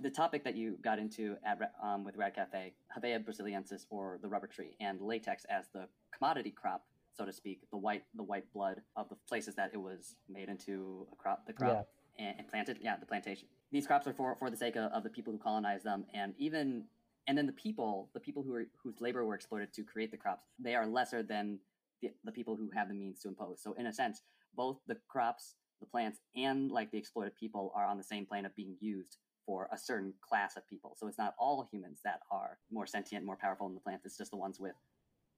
[0.00, 4.28] the topic that you got into at um, with Rad Cafe, Hevea brasiliensis, or the
[4.28, 6.84] rubber tree, and latex as the commodity crop,
[7.16, 10.48] so to speak, the white the white blood of the places that it was made
[10.48, 12.26] into a crop, the crop yeah.
[12.26, 12.78] and, and, planted.
[12.80, 13.48] Yeah, the plantation.
[13.70, 16.34] These crops are for for the sake of, of the people who colonized them, and
[16.38, 16.84] even
[17.26, 20.16] and then the people, the people who are whose labor were exploited to create the
[20.16, 21.58] crops, they are lesser than
[22.02, 23.60] the, the people who have the means to impose.
[23.62, 24.22] So in a sense,
[24.56, 28.46] both the crops, the plants, and like the exploited people are on the same plane
[28.46, 30.94] of being used for a certain class of people.
[30.98, 34.04] So it's not all humans that are more sentient, more powerful than the plants.
[34.04, 34.74] It's just the ones with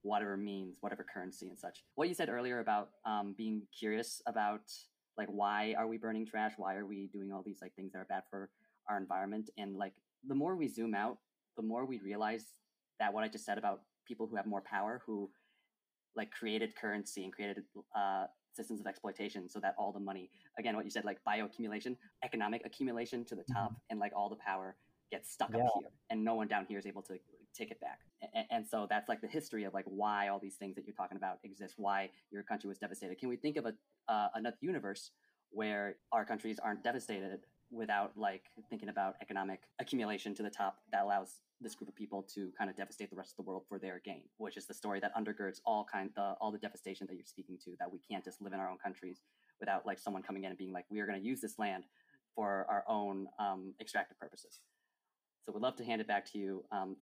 [0.01, 1.83] whatever means, whatever currency and such.
[1.95, 4.61] What you said earlier about um, being curious about
[5.17, 6.53] like why are we burning trash?
[6.57, 8.49] Why are we doing all these like things that are bad for
[8.89, 9.49] our environment?
[9.57, 9.93] And like
[10.27, 11.17] the more we zoom out,
[11.55, 12.45] the more we realize
[12.99, 15.29] that what I just said about people who have more power, who
[16.15, 17.63] like created currency and created
[17.95, 18.25] uh,
[18.55, 22.61] systems of exploitation so that all the money again what you said like bioaccumulation economic
[22.65, 23.89] accumulation to the top mm-hmm.
[23.89, 24.75] and like all the power
[25.11, 25.63] gets stuck yeah.
[25.63, 27.17] up here and no one down here is able to
[27.53, 27.99] take it back
[28.33, 30.95] and, and, so that's like the history of like why all these things that you're
[30.95, 33.73] talking about exist why your country was devastated can we think of a
[34.07, 35.11] uh, another universe
[35.49, 41.03] where our countries aren't devastated without like thinking about economic accumulation to the top that
[41.03, 43.79] allows this group of people to kind of devastate the rest of the world for
[43.79, 47.15] their gain, which is the story that undergirds all kind the all the devastation that
[47.15, 47.71] you're speaking to.
[47.79, 49.21] That we can't just live in our own countries
[49.59, 51.85] without like someone coming in and being like, we are going to use this land
[52.35, 54.59] for our own um, extractive purposes.
[55.45, 56.63] So we'd love to hand it back to you.
[56.71, 56.97] Um,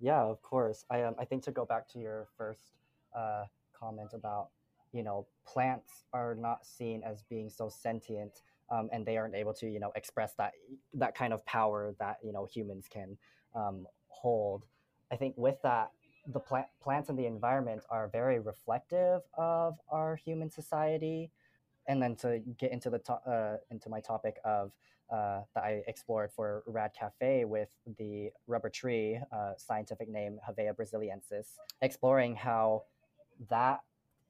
[0.00, 0.84] yeah, of course.
[0.90, 2.72] I um, I think to go back to your first
[3.16, 3.44] uh,
[3.78, 4.48] comment about
[4.92, 8.42] you know plants are not seen as being so sentient
[8.72, 10.52] um, and they aren't able to you know express that
[10.94, 13.16] that kind of power that you know humans can
[13.54, 14.64] um, hold.
[15.12, 15.90] I think with that,
[16.26, 21.30] the plant, plants and the environment are very reflective of our human society.
[21.88, 24.72] And then to get into the to- uh, into my topic of
[25.12, 30.74] uh, that I explored for Rad Cafe with the rubber tree, uh, scientific name Hevea
[30.74, 32.84] brasiliensis, exploring how
[33.50, 33.80] that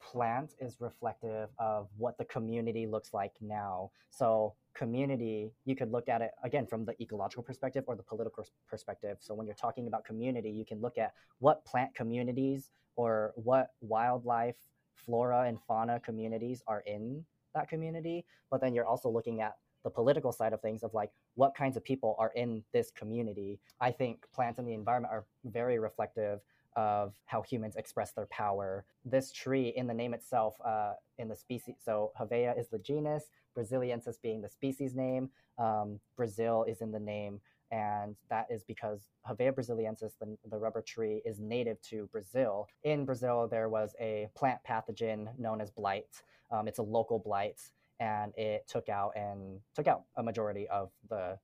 [0.02, 3.90] plant is reflective of what the community looks like now.
[4.10, 8.46] So community, you could look at it again from the ecological perspective or the political
[8.68, 9.18] perspective.
[9.20, 13.70] So when you're talking about community, you can look at what plant communities or what
[13.80, 14.56] wildlife,
[14.94, 18.24] flora, and fauna communities are in that community.
[18.50, 21.76] But then you're also looking at the political side of things of like what kinds
[21.76, 23.58] of people are in this community.
[23.80, 26.40] I think plants and the environment are very reflective
[26.76, 28.84] of how humans express their power.
[29.04, 33.24] This tree, in the name itself, uh, in the species, so Hevea is the genus,
[33.56, 39.08] Brasiliensis being the species name, um, Brazil is in the name, and that is because
[39.28, 42.68] Hevea brasiliensis, the, the rubber tree, is native to Brazil.
[42.84, 46.22] In Brazil, there was a plant pathogen known as blight.
[46.50, 47.60] Um, it's a local blight,
[48.00, 51.38] and it took out and took out a majority of the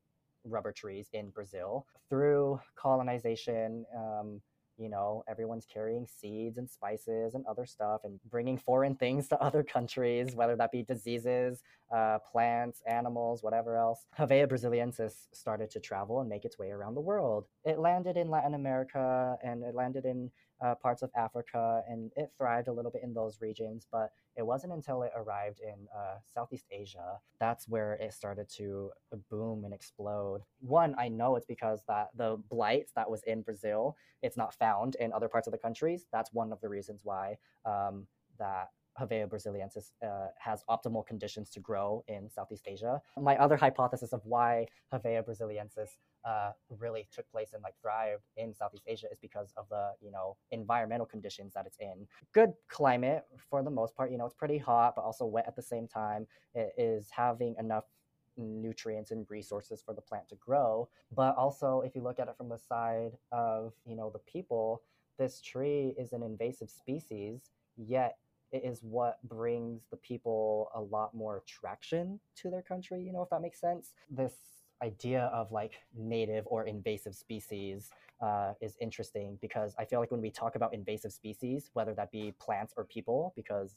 [0.44, 3.84] rubber trees in Brazil through colonization.
[3.96, 4.40] Um,
[4.78, 9.38] you know, everyone's carrying seeds and spices and other stuff and bringing foreign things to
[9.42, 11.62] other countries, whether that be diseases,
[11.94, 14.06] uh, plants, animals, whatever else.
[14.18, 17.46] Hevea brasiliensis started to travel and make its way around the world.
[17.64, 22.30] It landed in Latin America and it landed in uh, parts of Africa and it
[22.36, 26.18] thrived a little bit in those regions, but it wasn't until it arrived in uh,
[26.32, 28.90] Southeast Asia that's where it started to
[29.30, 30.42] boom and explode.
[30.60, 34.96] One, I know it's because that the blight that was in Brazil, it's not found
[34.96, 36.06] in other parts of the countries.
[36.12, 38.06] That's one of the reasons why um,
[38.38, 38.68] that
[39.00, 43.00] Hevea brasiliensis uh, has optimal conditions to grow in Southeast Asia.
[43.16, 45.90] My other hypothesis of why Hevea brasiliensis
[46.24, 50.11] uh, really took place and like thrived in Southeast Asia is because of the you
[50.11, 52.07] know environmental conditions that it's in.
[52.33, 54.11] Good climate for the most part.
[54.11, 56.26] You know, it's pretty hot but also wet at the same time.
[56.54, 57.85] It is having enough
[58.37, 60.88] nutrients and resources for the plant to grow.
[61.14, 64.83] But also, if you look at it from the side of you know the people,
[65.18, 68.16] this tree is an invasive species, yet
[68.50, 73.02] it is what brings the people a lot more traction to their country.
[73.02, 73.92] You know, if that makes sense.
[74.11, 74.33] This
[74.82, 80.20] idea of like native or invasive species uh, is interesting because I feel like when
[80.20, 83.76] we talk about invasive species, whether that be plants or people, because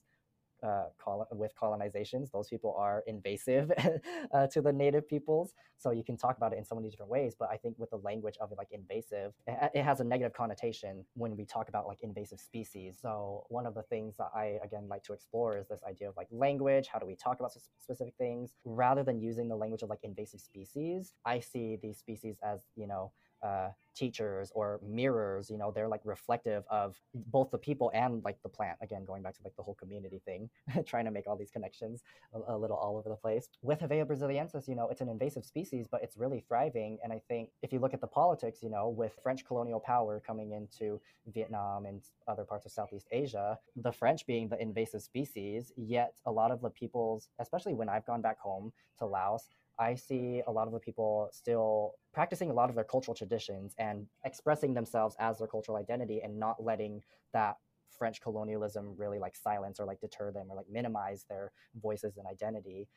[0.64, 0.86] uh,
[1.32, 2.32] with colonizations.
[2.32, 3.72] Those people are invasive
[4.34, 5.54] uh, to the native peoples.
[5.78, 7.36] So you can talk about it in so many different ways.
[7.38, 11.06] But I think with the language of it, like invasive, it has a negative connotation
[11.16, 12.96] when we talk about like invasive species.
[13.02, 16.18] So one of the things that I again like to explore is this idea of
[16.18, 16.88] like language.
[16.88, 20.42] How do we talk about specific things rather than using the language of like invasive
[20.42, 21.14] species?
[21.26, 23.12] I see these species as you know
[23.44, 28.42] uh, teachers or mirrors you know they're like reflective of both the people and like
[28.44, 28.78] the plant.
[28.82, 30.50] Again going back to like the whole community thing
[30.86, 33.50] trying to make all these connections a, a, little all over the place.
[33.62, 37.22] With Hevea brasiliensis you know it's an invasive species but it's really thriving and i
[37.28, 41.00] think if you look at the politics you know with french colonial power coming into
[41.34, 46.32] vietnam and other parts of southeast asia the french being the invasive species yet a
[46.32, 50.52] lot of the peoples especially when i've gone back home to laos I see a
[50.52, 55.16] lot of the people still practicing a lot of their cultural traditions and expressing themselves
[55.20, 57.02] as their cultural identity and not letting
[57.34, 57.58] that
[57.90, 62.26] French colonialism really like silence or like deter them or like minimize their voices and
[62.28, 62.88] identity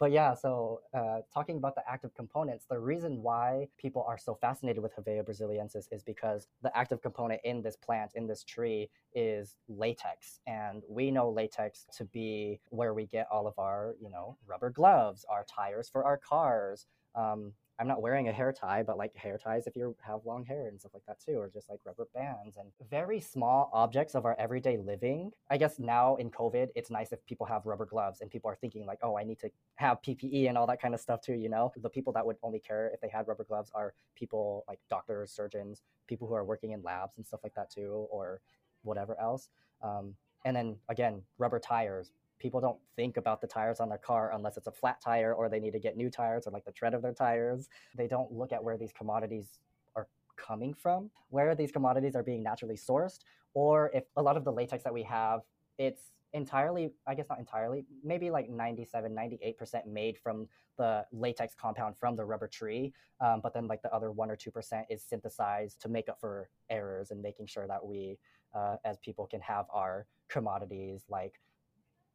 [0.00, 4.34] but yeah, so uh, talking about the active components, the reason why people are so
[4.34, 8.88] fascinated with Hevea brasiliensis is because the active component in this plant, in this tree,
[9.14, 10.40] is latex.
[10.46, 14.70] And we know latex to be where we get all of our, you know, rubber
[14.70, 19.16] gloves, our tires for our cars, um, I'm not wearing a hair tie, but like
[19.16, 21.80] hair ties if you have long hair and stuff like that too, or just like
[21.86, 25.32] rubber bands and very small objects of our everyday living.
[25.48, 28.56] I guess now in COVID, it's nice if people have rubber gloves and people are
[28.56, 31.32] thinking like, oh, I need to have PPE and all that kind of stuff too,
[31.32, 31.72] you know?
[31.80, 35.32] The people that would only care if they had rubber gloves are people like doctors,
[35.32, 38.42] surgeons, people who are working in labs and stuff like that too, or
[38.82, 39.48] whatever else.
[39.82, 40.14] Um,
[40.44, 44.56] and then again, rubber tires, people don't think about the tires on their car unless
[44.56, 46.94] it's a flat tire or they need to get new tires or like the tread
[46.94, 47.68] of their tires.
[47.94, 49.60] They don't look at where these commodities
[49.94, 53.20] are coming from, where these commodities are being naturally sourced,
[53.54, 55.40] or if a lot of the latex that we have,
[55.78, 60.48] it's entirely, I guess not entirely, maybe like 97, 98% made from
[60.78, 62.92] the latex compound from the rubber tree.
[63.20, 66.48] Um, but then like the other one or 2% is synthesized to make up for
[66.70, 68.18] errors and making sure that we,
[68.54, 71.40] uh, as people, can have our commodities like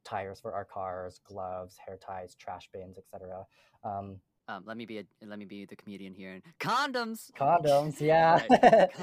[0.06, 3.44] tires for our cars, gloves, hair ties, trash bins, etc.
[3.84, 6.32] Um, um, let me be a let me be the comedian here.
[6.32, 7.32] And condoms.
[7.32, 8.40] Condoms, yeah.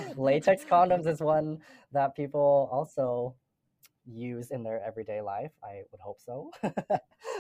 [0.16, 1.60] Latex condoms is one
[1.92, 3.36] that people also
[4.06, 5.52] use in their everyday life.
[5.63, 6.52] I would hope so.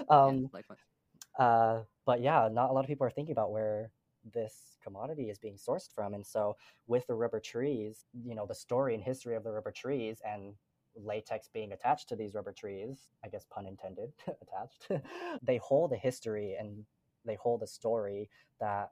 [0.09, 3.91] um, yeah, uh, but yeah, not a lot of people are thinking about where
[4.33, 6.13] this commodity is being sourced from.
[6.13, 6.55] And so,
[6.87, 10.55] with the rubber trees, you know, the story and history of the rubber trees and
[10.95, 14.87] latex being attached to these rubber trees, I guess pun intended, attached,
[15.41, 16.85] they hold a history and
[17.25, 18.29] they hold a story
[18.59, 18.91] that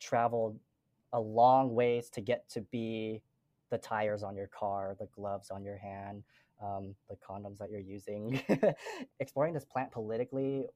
[0.00, 0.58] traveled
[1.12, 3.22] a long ways to get to be
[3.70, 6.22] the tires on your car, the gloves on your hand,
[6.62, 8.40] um, the condoms that you're using.
[9.20, 10.66] Exploring this plant politically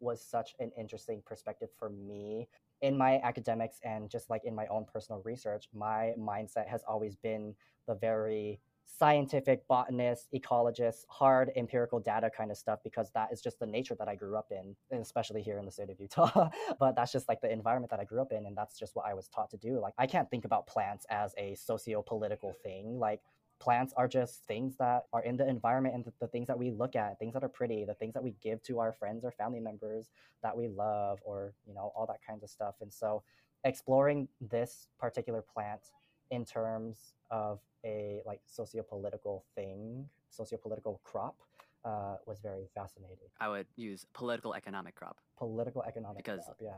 [0.00, 2.48] was such an interesting perspective for me.
[2.80, 7.14] In my academics and just like in my own personal research, my mindset has always
[7.14, 7.54] been
[7.86, 13.58] the very scientific botanist, ecologist, hard empirical data kind of stuff because that is just
[13.58, 16.50] the nature that I grew up in, especially here in the state of Utah.
[16.78, 19.06] but that's just like the environment that I grew up in, and that's just what
[19.06, 19.80] I was taught to do.
[19.80, 22.98] Like I can't think about plants as a socio-political thing.
[22.98, 23.20] Like
[23.60, 26.70] plants are just things that are in the environment and the, the, things that we
[26.70, 29.30] look at things that are pretty the things that we give to our friends or
[29.30, 30.08] family members
[30.42, 33.22] that we love or you know all that kinds of stuff and so
[33.64, 35.92] exploring this particular plant
[36.30, 41.36] in terms of a like socio-political thing, socio-political crop
[41.84, 43.28] uh, was very fascinating.
[43.40, 45.18] I would use political economic crop.
[45.38, 46.70] Political economic because crop, yeah.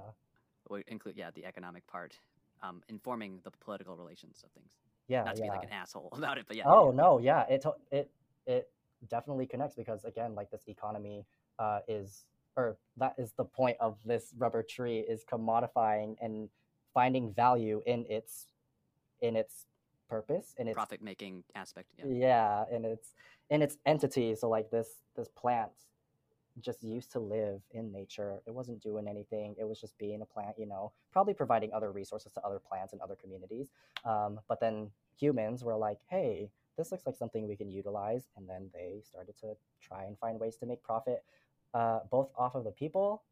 [0.70, 2.18] Would include yeah the economic part,
[2.62, 4.72] um, informing the political relations of things.
[5.08, 5.50] Yeah, not to yeah.
[5.50, 6.64] be like an asshole about it, but yeah.
[6.66, 6.96] Oh yeah.
[6.96, 8.10] no, yeah, it it
[8.46, 8.68] it
[9.08, 11.26] definitely connects because again, like this economy
[11.58, 16.48] uh, is or that is the point of this rubber tree is commodifying and
[16.94, 18.46] finding value in its
[19.22, 19.66] in its
[20.08, 21.88] purpose and its profit making aspect.
[21.96, 22.04] Yeah.
[22.08, 23.14] yeah, and its
[23.48, 24.34] in its entity.
[24.34, 25.70] So like this this plant
[26.60, 28.40] just used to live in nature.
[28.46, 29.54] It wasn't doing anything.
[29.58, 32.92] It was just being a plant, you know, probably providing other resources to other plants
[32.92, 33.68] and other communities.
[34.04, 38.28] Um, but then humans were like, hey, this looks like something we can utilize.
[38.36, 41.24] And then they started to try and find ways to make profit,
[41.72, 43.22] uh, both off of the people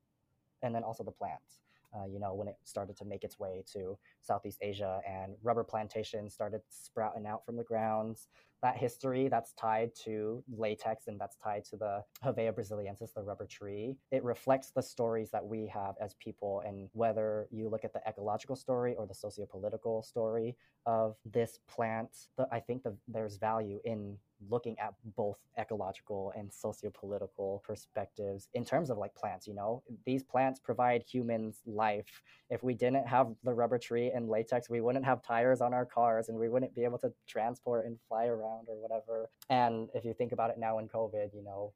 [0.62, 1.60] and then also the plants.
[1.94, 5.64] Uh, you know, when it started to make its way to Southeast Asia and rubber
[5.64, 8.28] plantations started sprouting out from the grounds.
[8.62, 13.46] That history that's tied to latex and that's tied to the Hevea brasiliensis, the rubber
[13.46, 16.62] tree, it reflects the stories that we have as people.
[16.66, 22.10] And whether you look at the ecological story or the sociopolitical story of this plant,
[22.36, 24.18] the, I think the, there's value in
[24.48, 29.82] looking at both ecological and sociopolitical perspectives in terms of like plants you know?
[30.04, 32.22] These plants provide humans life.
[32.48, 35.84] If we didn't have the rubber tree and latex we wouldn't have tires on our
[35.84, 39.28] cars and we wouldn't be able to transport and fly around or whatever.
[39.48, 41.72] And if you think about it now in covid you know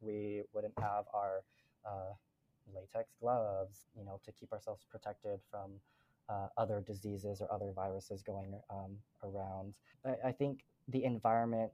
[0.00, 1.42] we wouldn't have our
[1.84, 2.12] uh,
[2.74, 5.72] latex gloves you know to keep ourselves protected from
[6.28, 9.74] uh, other diseases or other viruses going um, around.
[10.04, 11.70] I, I think the environment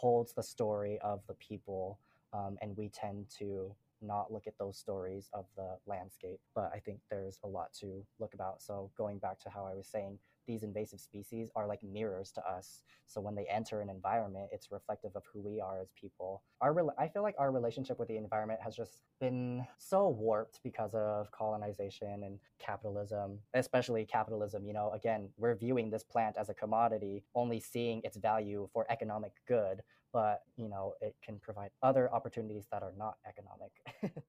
[0.00, 1.98] holds the story of the people,
[2.32, 6.38] um, and we tend to not look at those stories of the landscape.
[6.54, 8.62] But I think there's a lot to look about.
[8.62, 10.18] So going back to how I was saying,
[10.48, 12.82] these invasive species are like mirrors to us.
[13.06, 16.42] So when they enter an environment, it's reflective of who we are as people.
[16.60, 20.60] Our re- I feel like our relationship with the environment has just been so warped
[20.64, 24.66] because of colonization and capitalism, especially capitalism.
[24.66, 28.86] You know, again, we're viewing this plant as a commodity, only seeing its value for
[28.90, 29.82] economic good,
[30.12, 33.72] but you know, it can provide other opportunities that are not economic.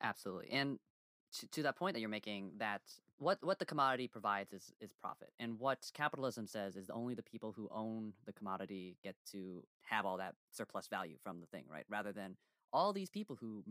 [0.00, 0.50] Absolutely.
[0.50, 0.78] And
[1.38, 2.82] to, to that point that you're making, that
[3.18, 7.22] what what the commodity provides is is profit, and what capitalism says is only the
[7.22, 11.64] people who own the commodity get to have all that surplus value from the thing,
[11.70, 11.84] right?
[11.88, 12.36] Rather than
[12.72, 13.62] all these people who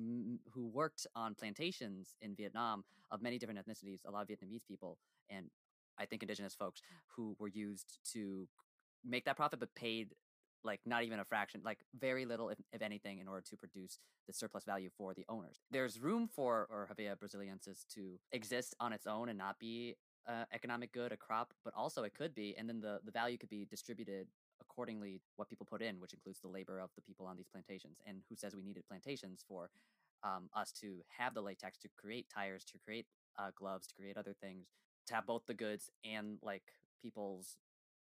[0.52, 4.98] who worked on plantations in Vietnam of many different ethnicities, a lot of Vietnamese people,
[5.30, 5.50] and
[5.98, 6.82] I think indigenous folks
[7.16, 8.48] who were used to
[9.04, 10.16] make that profit, but paid
[10.66, 14.00] like not even a fraction, like very little, if, if anything, in order to produce
[14.28, 15.62] the surplus value for the owners.
[15.72, 19.96] There's room for or Hevea brasiliensis to exist on its own and not be
[20.28, 23.38] uh, economic good, a crop, but also it could be, and then the, the value
[23.38, 24.28] could be distributed
[24.60, 28.00] accordingly what people put in, which includes the labor of the people on these plantations.
[28.08, 29.70] And who says we needed plantations for
[30.24, 33.06] um, us to have the latex to create tires, to create
[33.38, 34.66] uh, gloves, to create other things,
[35.08, 36.64] to have both the goods and like
[37.02, 37.58] people's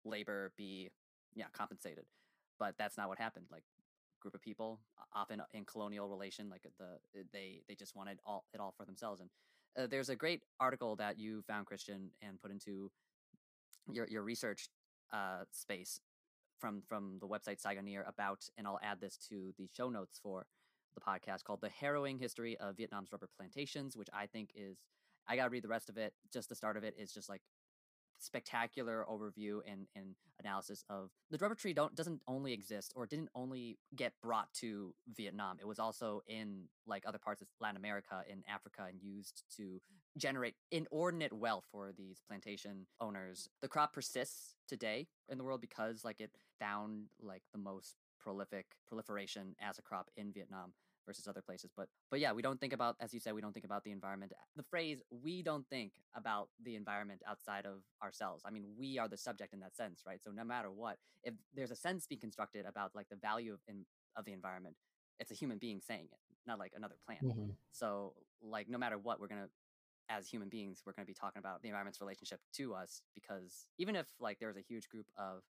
[0.05, 0.89] labor be
[1.35, 2.05] yeah compensated
[2.59, 3.45] but that's not what happened.
[3.51, 3.63] Like
[4.21, 4.79] group of people,
[5.15, 9.21] often in colonial relation, like the they they just wanted all it all for themselves.
[9.21, 9.29] And
[9.77, 12.91] uh, there's a great article that you found, Christian, and put into
[13.91, 14.69] your your research
[15.13, 16.01] uh, space
[16.59, 20.45] from from the website Saigoneer about, and I'll add this to the show notes for
[20.95, 24.77] the podcast called "The Harrowing History of Vietnam's Rubber Plantations," which I think is
[25.27, 26.13] I gotta read the rest of it.
[26.31, 27.41] Just the start of it is just like
[28.19, 33.29] spectacular overview and, and analysis of the rubber tree don't doesn't only exist or didn't
[33.35, 35.57] only get brought to Vietnam.
[35.59, 39.81] It was also in like other parts of Latin America in Africa and used to
[40.17, 43.49] generate inordinate wealth for these plantation owners.
[43.61, 48.65] The crop persists today in the world because like it found like the most prolific
[48.87, 50.73] proliferation as a crop in Vietnam
[51.09, 51.71] versus other places.
[51.75, 53.91] But but yeah, we don't think about as you said, we don't think about the
[53.91, 54.31] environment.
[54.55, 59.07] The phrase "we don't think about the environment outside of ourselves." I mean, we are
[59.07, 60.21] the subject in that sense, right?
[60.23, 63.59] So no matter what, if there's a sense being constructed about like the value of
[63.67, 63.85] in,
[64.15, 64.75] of the environment,
[65.19, 67.23] it's a human being saying it, not like another plant.
[67.23, 67.49] Mm-hmm.
[67.71, 69.49] So like no matter what, we're gonna
[70.09, 73.67] as human beings, we're going to be talking about the environment's relationship to us because
[73.77, 75.43] even if like there's a huge group of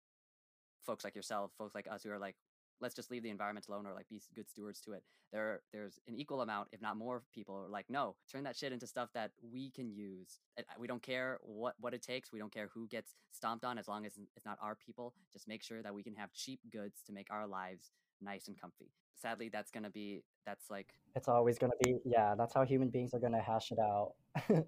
[0.83, 2.35] folks like yourself, folks like us who are like,
[2.81, 5.03] let's just leave the environment alone or like be good stewards to it.
[5.31, 8.71] There, there's an equal amount, if not more, people are like, no, turn that shit
[8.71, 10.39] into stuff that we can use.
[10.79, 12.31] We don't care what what it takes.
[12.31, 15.13] We don't care who gets stomped on, as long as it's not our people.
[15.33, 18.59] Just make sure that we can have cheap goods to make our lives nice and
[18.59, 18.91] comfy.
[19.15, 22.35] Sadly, that's gonna be that's like it's always gonna be yeah.
[22.35, 24.13] That's how human beings are gonna hash it out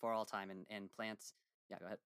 [0.00, 0.50] for all time.
[0.50, 1.34] And and plants,
[1.70, 1.98] yeah, go ahead.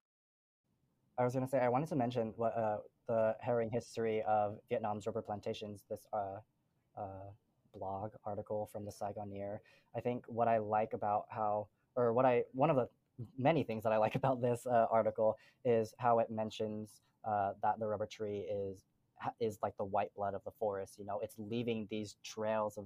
[1.17, 2.77] I was going to say I wanted to mention what uh,
[3.07, 5.83] the harrowing history of Vietnam's rubber plantations.
[5.89, 6.39] This uh,
[6.97, 7.29] uh,
[7.73, 9.59] blog article from the Saigoneer.
[9.95, 12.87] I think what I like about how, or what I one of the
[13.37, 17.79] many things that I like about this uh, article is how it mentions uh, that
[17.79, 18.83] the rubber tree is
[19.39, 20.95] is like the white blood of the forest.
[20.99, 22.85] You know, it's leaving these trails of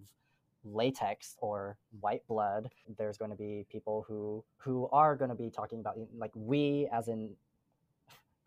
[0.66, 5.50] latex or white blood there's going to be people who who are going to be
[5.50, 7.30] talking about like we as in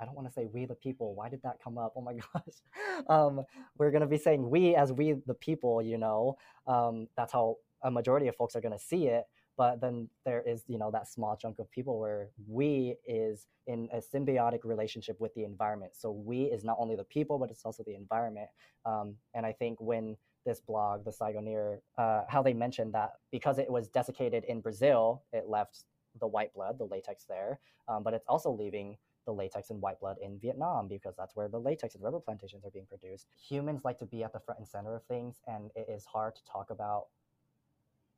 [0.01, 1.15] I don't want to say we the people.
[1.15, 1.93] Why did that come up?
[1.97, 3.07] Oh my gosh.
[3.09, 3.45] Um,
[3.79, 6.37] we're going to be saying we as we the people, you know.
[6.67, 9.25] Um, that's how a majority of folks are going to see it.
[9.57, 13.89] But then there is, you know, that small chunk of people where we is in
[13.93, 15.93] a symbiotic relationship with the environment.
[15.95, 18.49] So we is not only the people, but it's also the environment.
[18.87, 23.59] Um, and I think when this blog, the Saigoneer, uh, how they mentioned that because
[23.59, 25.85] it was desiccated in Brazil, it left
[26.21, 30.01] the white blood, the latex there, um, but it's also leaving the latex and white
[30.01, 33.27] blood in Vietnam because that's where the latex and rubber plantations are being produced.
[33.49, 36.35] Humans like to be at the front and center of things, and it is hard
[36.37, 37.07] to talk about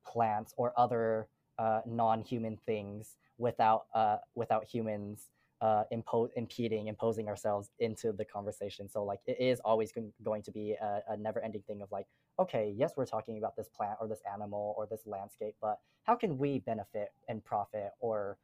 [0.07, 1.29] plants or other
[1.59, 5.29] uh, non-human things without uh, without humans
[5.61, 8.89] uh, impo- impeding, imposing ourselves into the conversation.
[8.89, 12.07] So like it is always going to be a, a never-ending thing of like,
[12.39, 16.17] okay, yes, we're talking about this plant or this animal or this landscape, but how
[16.17, 18.37] can we benefit and profit or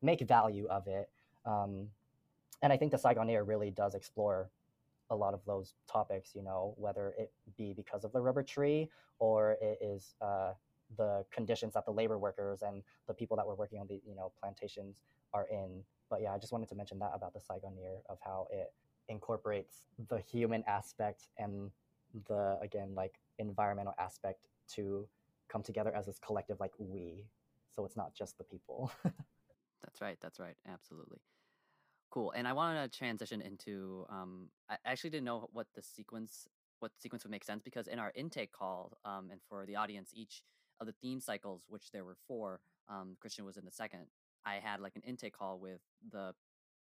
[0.00, 1.10] make value of it?
[1.46, 1.88] Um,
[2.62, 4.50] and I think the Saigoneer really does explore
[5.10, 8.90] a lot of those topics, you know, whether it be because of the rubber tree
[9.18, 10.52] or it is uh,
[10.96, 14.16] the conditions that the labor workers and the people that were working on the, you
[14.16, 15.82] know, plantations are in.
[16.10, 18.72] But yeah, I just wanted to mention that about the Saigoneer of how it
[19.08, 21.70] incorporates the human aspect and
[22.26, 25.06] the, again, like environmental aspect to
[25.48, 27.24] come together as this collective, like we.
[27.74, 28.90] So it's not just the people.
[29.04, 30.18] that's right.
[30.20, 30.56] That's right.
[30.68, 31.18] Absolutely.
[32.10, 32.32] Cool.
[32.36, 34.06] And I wanted to transition into.
[34.08, 36.48] Um, I actually didn't know what the sequence,
[36.80, 40.10] what sequence would make sense because in our intake call, um, and for the audience,
[40.14, 40.42] each
[40.80, 44.06] of the theme cycles, which there were four, um, Christian was in the second.
[44.44, 45.80] I had like an intake call with
[46.12, 46.32] the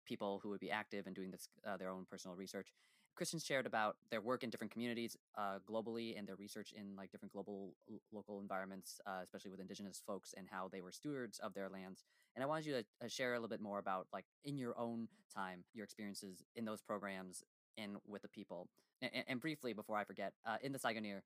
[0.05, 2.73] people who would be active and doing this uh, their own personal research.
[3.15, 7.11] Christian shared about their work in different communities uh, globally and their research in like
[7.11, 7.73] different global
[8.11, 12.03] local environments, uh, especially with indigenous folks and how they were stewards of their lands.
[12.35, 14.77] And I wanted you to uh, share a little bit more about like in your
[14.77, 17.43] own time, your experiences in those programs
[17.77, 18.67] and with the people.
[19.01, 21.21] And, and briefly, before I forget, uh, in the Saigoneer,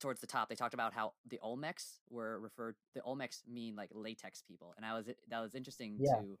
[0.00, 2.74] towards the top, they talked about how the Olmecs were referred.
[2.94, 6.14] The Olmecs mean like latex people, and I was that was interesting yeah.
[6.16, 6.38] to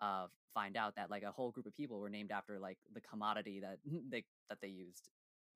[0.00, 3.00] uh, find out that like a whole group of people were named after like the
[3.00, 3.78] commodity that
[4.10, 5.08] they that they used.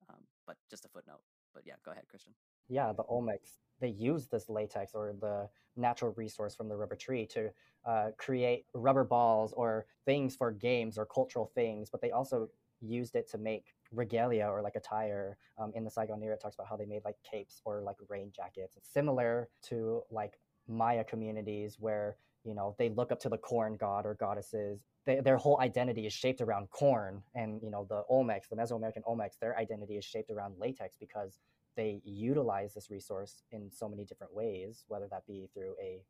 [0.09, 1.22] Um, but just a footnote.
[1.55, 2.34] But yeah, go ahead, Christian.
[2.68, 7.26] Yeah, the Olmecs they used this latex or the natural resource from the rubber tree
[7.26, 7.51] to
[7.84, 12.49] uh, create rubber balls or things for games or cultural things, but they also
[12.80, 15.38] used it to make regalia or like attire.
[15.59, 18.32] Um, in the Saigoneer, it talks about how they made like capes or like rain
[18.34, 18.76] jackets.
[18.82, 20.38] Similar to like
[20.68, 24.80] Maya communities where you know they look up to the corn god or goddesses.
[25.07, 29.03] They, their whole identity is shaped around corn and you know the olmecs the mesoamerican
[29.07, 31.38] olmecs their identity is shaped around latex because
[31.76, 36.01] they utilize this resource in so many different ways whether that be through a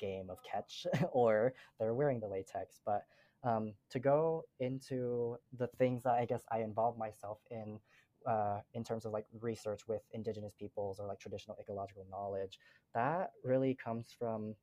[0.00, 2.80] game of catch or they're wearing the latex.
[2.84, 3.04] But
[3.44, 7.78] um, to go into the things that i guess i involve myself in
[8.26, 12.58] uh, in terms of like research with indigenous peoples or like traditional ecological knowledge
[12.94, 14.54] that really comes from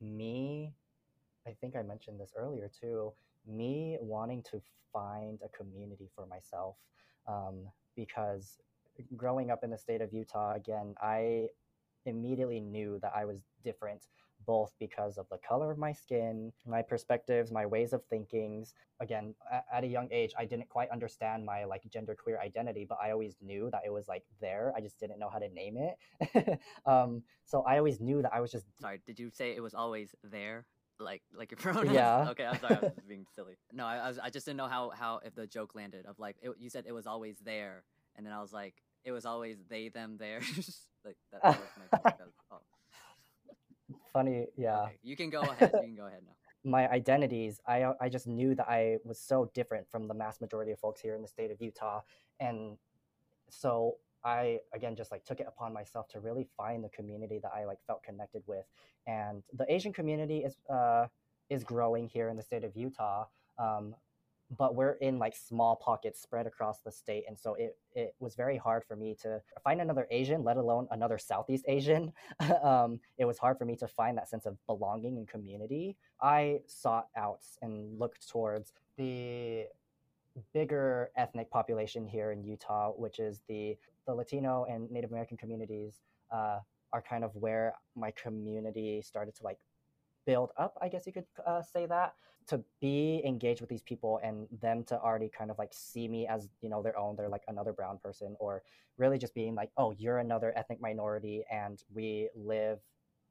[0.00, 0.72] me,
[1.46, 3.12] I think I mentioned this earlier too,
[3.46, 4.60] me wanting to
[4.92, 6.76] find a community for myself.
[7.26, 8.58] Um, because
[9.16, 11.48] growing up in the state of Utah, again, I
[12.06, 14.06] immediately knew that I was different
[14.46, 18.74] both because of the color of my skin, my perspectives, my ways of thinkings.
[19.00, 19.34] Again,
[19.72, 23.12] at a young age, I didn't quite understand my like gender queer identity, but I
[23.12, 24.72] always knew that it was like there.
[24.76, 26.60] I just didn't know how to name it.
[26.86, 28.66] um, so I always knew that I was just.
[28.80, 30.66] Sorry, did you say it was always there?
[30.98, 31.92] Like like your pronouns?
[31.92, 32.28] Yeah.
[32.30, 33.54] okay, I'm sorry, I was being silly.
[33.72, 36.18] No, I, I, was, I just didn't know how how if the joke landed of
[36.18, 37.84] like it, you said it was always there,
[38.16, 38.74] and then I was like
[39.04, 40.86] it was always they them theirs.
[41.04, 42.24] like that, that was my.
[44.12, 44.46] Funny.
[44.56, 44.82] Yeah.
[44.82, 45.70] Okay, you can go ahead.
[45.74, 46.32] You can go ahead now.
[46.62, 50.72] My identities, I I just knew that I was so different from the mass majority
[50.72, 52.00] of folks here in the state of Utah,
[52.38, 52.76] and
[53.48, 57.52] so I again just like took it upon myself to really find the community that
[57.54, 58.66] I like felt connected with,
[59.06, 61.06] and the Asian community is uh
[61.48, 63.24] is growing here in the state of Utah.
[63.58, 63.94] Um,
[64.56, 68.34] but we're in like small pockets spread across the state and so it, it was
[68.34, 72.12] very hard for me to find another asian let alone another southeast asian.
[72.64, 75.96] Um, it was hard for me to find that sense of belonging and community.
[76.20, 79.66] I sought out and looked towards the
[80.52, 83.76] bigger ethnic population here in utah which is the
[84.06, 86.58] the latino and native american communities uh,
[86.92, 89.58] are kind of where my community started to like
[90.26, 92.14] build up i guess you could uh, say that
[92.50, 96.26] to be engaged with these people and them to already kind of like see me
[96.26, 98.62] as you know their own they're like another brown person or
[98.98, 102.80] really just being like oh you're another ethnic minority and we live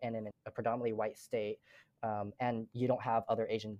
[0.01, 1.57] in an, a predominantly white state
[2.01, 3.77] um, and you don't have other asian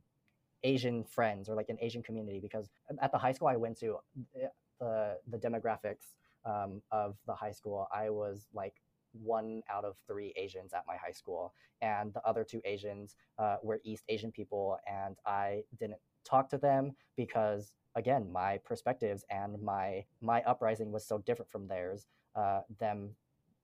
[0.64, 2.70] asian friends or like an asian community because
[3.02, 3.96] at the high school i went to
[4.36, 4.48] eh,
[4.82, 8.74] the the demographics um, of the high school i was like
[9.14, 13.58] one out of three Asians at my high school, and the other two Asians uh,
[13.64, 19.62] were East Asian people, and I didn't talk to them because again my perspectives and
[19.62, 23.10] my my uprising was so different from theirs uh, them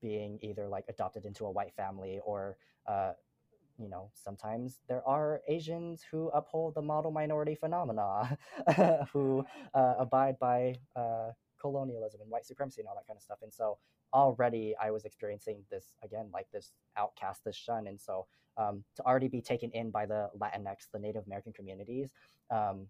[0.01, 3.11] being either like adopted into a white family or uh,
[3.77, 8.37] you know sometimes there are asians who uphold the model minority phenomena
[9.13, 11.29] who uh, abide by uh,
[11.65, 13.39] colonialism and white supremacy and all that kind of stuff.
[13.41, 13.77] And so
[14.15, 18.25] already i was experiencing this again like this outcast this shun and so
[18.57, 22.13] um, to already be taken in by the latinx the native american communities
[22.49, 22.87] um,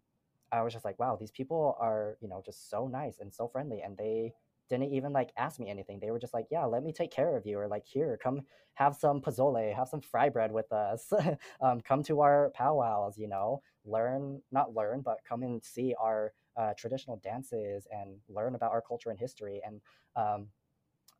[0.52, 3.48] i was just like wow these people are you know just so nice and so
[3.48, 4.32] friendly and they
[4.70, 6.00] didn't even like ask me anything.
[6.00, 8.42] They were just like, "Yeah, let me take care of you," or like, "Here, come
[8.76, 11.14] have some pozole, have some fry bread with us.
[11.62, 16.34] um, come to our powwows, you know, learn not learn, but come and see our
[16.58, 19.82] uh, traditional dances and learn about our culture and history." And
[20.16, 20.48] um,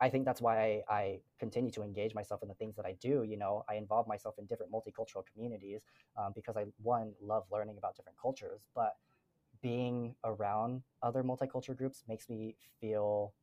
[0.02, 2.96] I think that's why I, I, continue to engage myself in the things that I
[3.00, 3.24] do.
[3.24, 5.82] You know, I involve myself in different multicultural communities
[6.18, 8.96] um, because I one love learning about different cultures, but
[9.62, 13.34] being around other multicultural groups makes me feel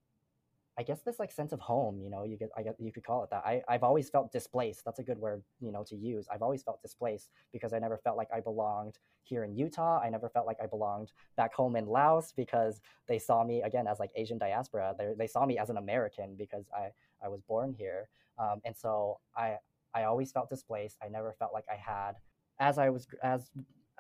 [0.78, 3.04] I guess this like sense of home, you know, you get I get you could
[3.04, 3.42] call it that.
[3.44, 4.84] I, I've always felt displaced.
[4.84, 6.26] That's a good word, you know, to use.
[6.32, 10.00] I've always felt displaced because I never felt like I belonged here in Utah.
[10.00, 13.86] I never felt like I belonged back home in Laos because they saw me again
[13.86, 14.94] as like Asian diaspora.
[14.98, 16.88] They they saw me as an American because I
[17.22, 18.08] I was born here.
[18.38, 19.56] Um, and so I
[19.94, 20.96] I always felt displaced.
[21.04, 22.12] I never felt like I had
[22.58, 23.50] as I was as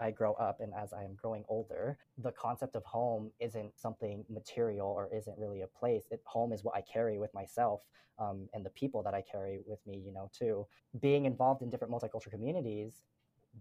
[0.02, 4.24] I grow up and as I am growing older, the concept of home isn't something
[4.28, 6.04] material or isn't really a place.
[6.10, 7.82] It, home is what I carry with myself
[8.18, 10.66] um, and the people that I carry with me, you know, too.
[11.00, 13.04] Being involved in different multicultural communities,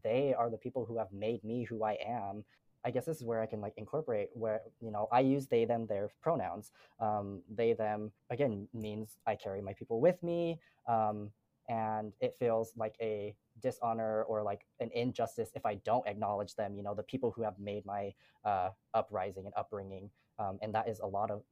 [0.03, 2.43] they are the people who have made me who I am.
[2.83, 5.65] I guess this is where I can like incorporate where you know I use they
[5.65, 6.71] them their pronouns.
[6.99, 10.59] Um, they them again means I carry my people with me.
[10.87, 11.29] Um,
[11.69, 16.75] and it feels like a dishonor or like an injustice if I don't acknowledge them.
[16.75, 18.13] You know, the people who have made my
[18.45, 20.09] uh, uprising and upbringing,
[20.39, 21.43] um, and that is a lot of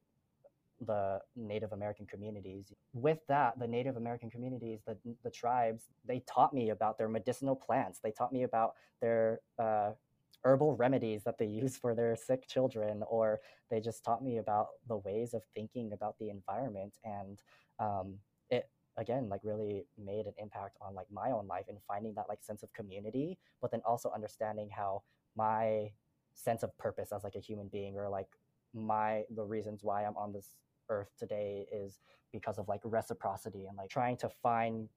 [0.86, 2.72] the Native American communities.
[2.92, 7.56] With that, the Native American communities, the the tribes, they taught me about their medicinal
[7.56, 8.00] plants.
[8.02, 9.90] They taught me about their uh,
[10.42, 13.40] herbal remedies that they use for their sick children, or
[13.70, 17.42] they just taught me about the ways of thinking about the environment and
[17.78, 18.14] um,
[18.96, 22.42] again like really made an impact on like my own life and finding that like
[22.42, 25.02] sense of community but then also understanding how
[25.36, 25.90] my
[26.34, 28.28] sense of purpose as like a human being or like
[28.74, 30.54] my the reasons why i'm on this
[30.88, 32.00] earth today is
[32.32, 34.88] because of like reciprocity and like trying to find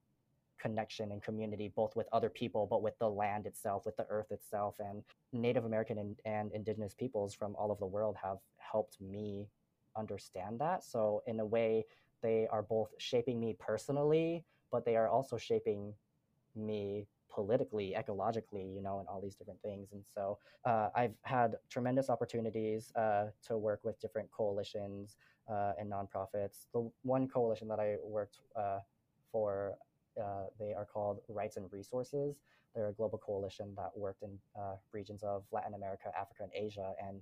[0.59, 4.31] connection and community both with other people but with the land itself with the earth
[4.31, 8.99] itself and native american and, and indigenous peoples from all over the world have helped
[9.01, 9.47] me
[9.95, 10.83] understand that.
[10.83, 11.85] So in a way
[12.23, 15.93] they are both shaping me personally, but they are also shaping
[16.55, 19.91] me politically, ecologically, you know, and all these different things.
[19.91, 25.17] And so uh, I've had tremendous opportunities uh, to work with different coalitions
[25.51, 26.67] uh, and nonprofits.
[26.73, 28.79] The one coalition that I worked uh,
[29.31, 29.73] for,
[30.21, 32.41] uh, they are called Rights and Resources.
[32.75, 36.93] They're a global coalition that worked in uh, regions of Latin America, Africa, and Asia.
[37.03, 37.21] And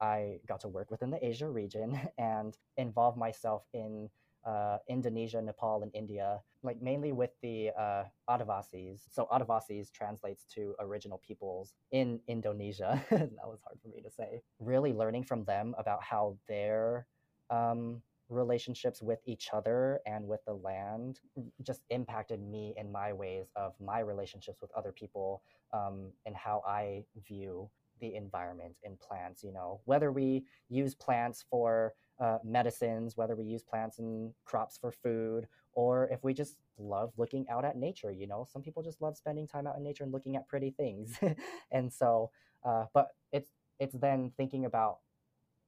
[0.00, 4.08] I got to work within the Asia region and involve myself in
[4.44, 9.00] uh, Indonesia, Nepal, and India, like mainly with the uh, Adivasis.
[9.10, 13.04] So Adivasis translates to original peoples in Indonesia.
[13.10, 14.40] that was hard for me to say.
[14.58, 17.06] Really learning from them about how their
[17.50, 21.20] um, relationships with each other and with the land
[21.62, 25.42] just impacted me in my ways of my relationships with other people
[25.72, 27.70] um, and how I view
[28.00, 33.44] the environment in plants you know whether we use plants for uh, medicines whether we
[33.44, 35.46] use plants and crops for food
[35.78, 38.44] or if we just love looking out at nature you know?
[38.52, 41.16] Some people just love spending time out in nature and looking at pretty things.
[41.70, 42.30] And so
[42.64, 44.98] uh, but it's it's then thinking about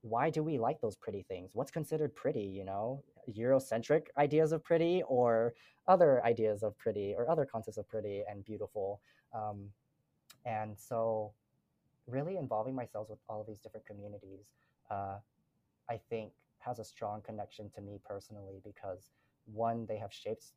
[0.02, 1.50] why do we like those pretty things?
[1.54, 3.04] What's considered pretty you know?
[3.30, 5.54] Eurocentric ideas of pretty or
[5.86, 9.00] other ideas of pretty or other concepts of pretty and beautiful.
[9.32, 9.70] Um,
[10.44, 11.32] and so
[12.10, 14.46] really involving myself with all these different communities,
[14.90, 15.18] uh,
[15.88, 19.10] I think has a strong connection to me personally because
[19.46, 20.52] one, they have shaped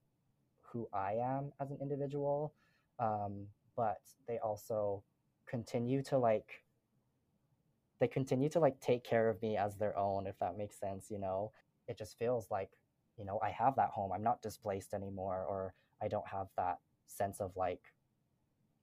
[0.62, 2.54] who I am as an individual,
[3.00, 5.04] um, but they also
[5.48, 6.64] continue to like
[8.00, 11.10] they continue to like take care of me as their own if that makes sense
[11.10, 11.52] you know?
[11.88, 12.72] It just feels like
[13.18, 14.12] you know i have that home.
[14.14, 17.82] I'm not displaced anymore or i don't have that sense of like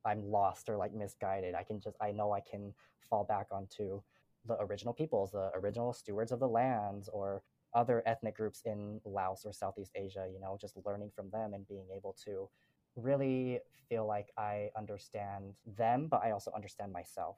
[0.05, 2.73] I'm lost or like misguided, I can just I know I can
[3.09, 4.01] fall back onto
[4.47, 7.43] the original peoples, the original stewards of the lands, or
[7.75, 10.27] other ethnic groups in Laos or Southeast Asia.
[10.33, 12.49] You know, just learning from them and being able to
[12.97, 17.37] really feel like I understand them, but I also understand myself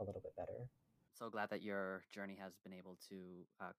[0.00, 0.68] a little bit better.
[1.12, 3.16] So glad that your journey has been able to
[3.60, 3.72] uh,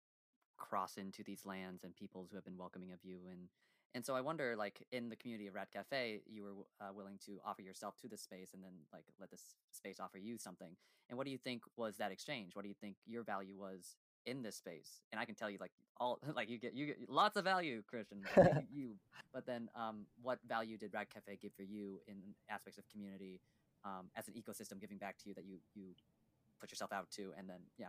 [0.58, 3.50] cross into these lands and peoples who have been welcoming of you and
[3.96, 7.18] and so I wonder, like in the community of Rad Cafe, you were uh, willing
[7.26, 10.76] to offer yourself to this space, and then like let this space offer you something.
[11.10, 12.56] And what do you think was that exchange?
[12.56, 15.00] What do you think your value was in this space?
[15.14, 17.82] And I can tell you, like all, like you get you get lots of value,
[17.88, 18.22] Christian.
[18.70, 18.98] you,
[19.34, 22.18] but then, um, what value did Rad Cafe give for you in
[22.50, 23.39] aspects of community
[23.86, 25.86] um, as an ecosystem giving back to you that you you
[26.60, 27.88] put yourself out to, and then yeah.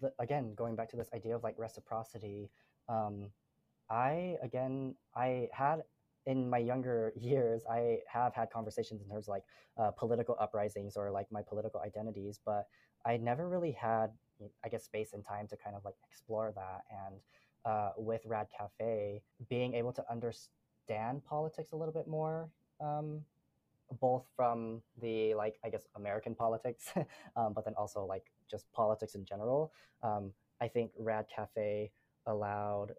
[0.00, 2.50] The, again, going back to this idea of like reciprocity.
[2.88, 3.30] Um,
[3.90, 5.82] I again, I had
[6.26, 9.44] in my younger years, I have had conversations in terms of like
[9.78, 12.66] uh, political uprisings or like my political identities, but
[13.06, 14.10] I never really had,
[14.64, 16.82] I guess, space and time to kind of like explore that.
[16.90, 17.16] And
[17.64, 22.48] uh, with Rad Cafe, being able to understand politics a little bit more,
[22.80, 23.20] um,
[24.00, 26.92] both from the like I guess American politics,
[27.36, 29.72] um, but then also like just politics in general.
[30.02, 31.90] Um, I think Rad Cafe
[32.26, 32.92] allowed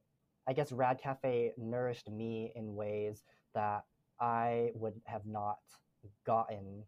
[0.48, 3.24] I guess Rad Cafe nourished me in ways
[3.54, 3.84] that
[4.20, 5.60] I would have not
[6.26, 6.84] gotten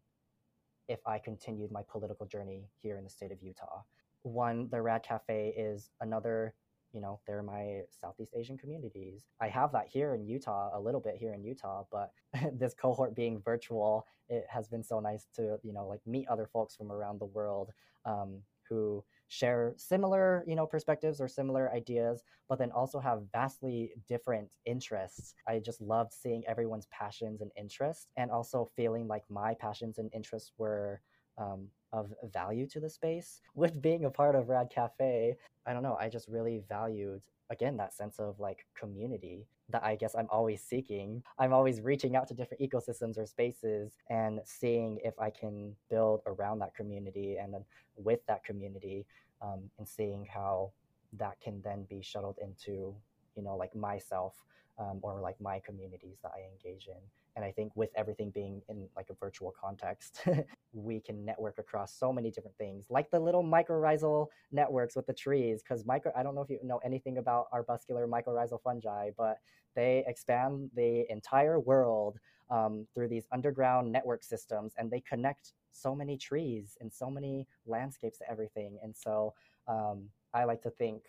[0.87, 3.81] if I continued my political journey here in the state of Utah.
[4.23, 6.53] One, the Rad Cafe is another,
[6.93, 9.23] you know, they're my Southeast Asian communities.
[9.41, 12.11] I have that here in Utah, a little bit here in Utah, but
[12.53, 16.47] this cohort being virtual, it has been so nice to, you know, like meet other
[16.51, 17.71] folks from around the world
[18.05, 18.39] um,
[18.69, 19.03] who
[19.33, 25.33] share similar you know perspectives or similar ideas but then also have vastly different interests.
[25.47, 30.11] I just loved seeing everyone's passions and interests and also feeling like my passions and
[30.13, 31.01] interests were
[31.37, 33.41] um, of value to the space.
[33.55, 37.77] With being a part of rad cafe i don't know i just really valued again
[37.77, 41.23] that sense of like community that I guess I'm always seeking.
[41.39, 46.21] I'm always reaching out to different ecosystems or spaces and seeing if I can build
[46.27, 47.63] around that community and then
[47.95, 49.05] with that community
[49.43, 50.71] um, and seeing how
[51.17, 52.95] that can then be shuttled into,
[53.35, 54.33] you know, like myself
[54.79, 57.01] um, or like my communities that I engage in.
[57.35, 60.21] And I think with everything being in like a virtual context,
[60.73, 65.13] we can network across so many different things, like the little mycorrhizal networks with the
[65.13, 65.63] trees.
[65.63, 69.37] Because micro, I don't know if you know anything about arbuscular mycorrhizal fungi, but
[69.75, 72.19] they expand the entire world
[72.51, 77.47] um, through these underground network systems, and they connect so many trees and so many
[77.65, 78.77] landscapes to everything.
[78.83, 79.33] And so
[79.67, 81.01] um, I like to think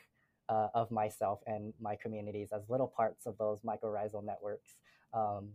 [0.49, 4.77] uh, of myself and my communities as little parts of those mycorrhizal networks.
[5.12, 5.51] Um,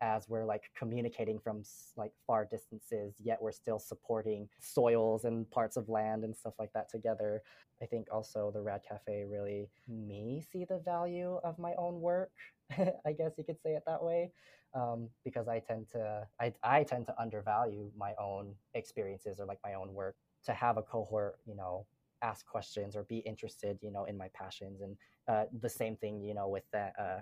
[0.00, 1.62] as we're like communicating from
[1.96, 6.72] like far distances yet we're still supporting soils and parts of land and stuff like
[6.72, 7.42] that together.
[7.82, 12.30] I think also the rad cafe really me see the value of my own work
[13.06, 14.30] i guess you could say it that way
[14.74, 19.58] um, because i tend to I, I tend to undervalue my own experiences or like
[19.64, 20.16] my own work.
[20.46, 21.86] To have a cohort you know
[22.20, 24.94] ask questions or be interested you know in my passions and
[25.26, 27.20] uh, the same thing you know with that uh,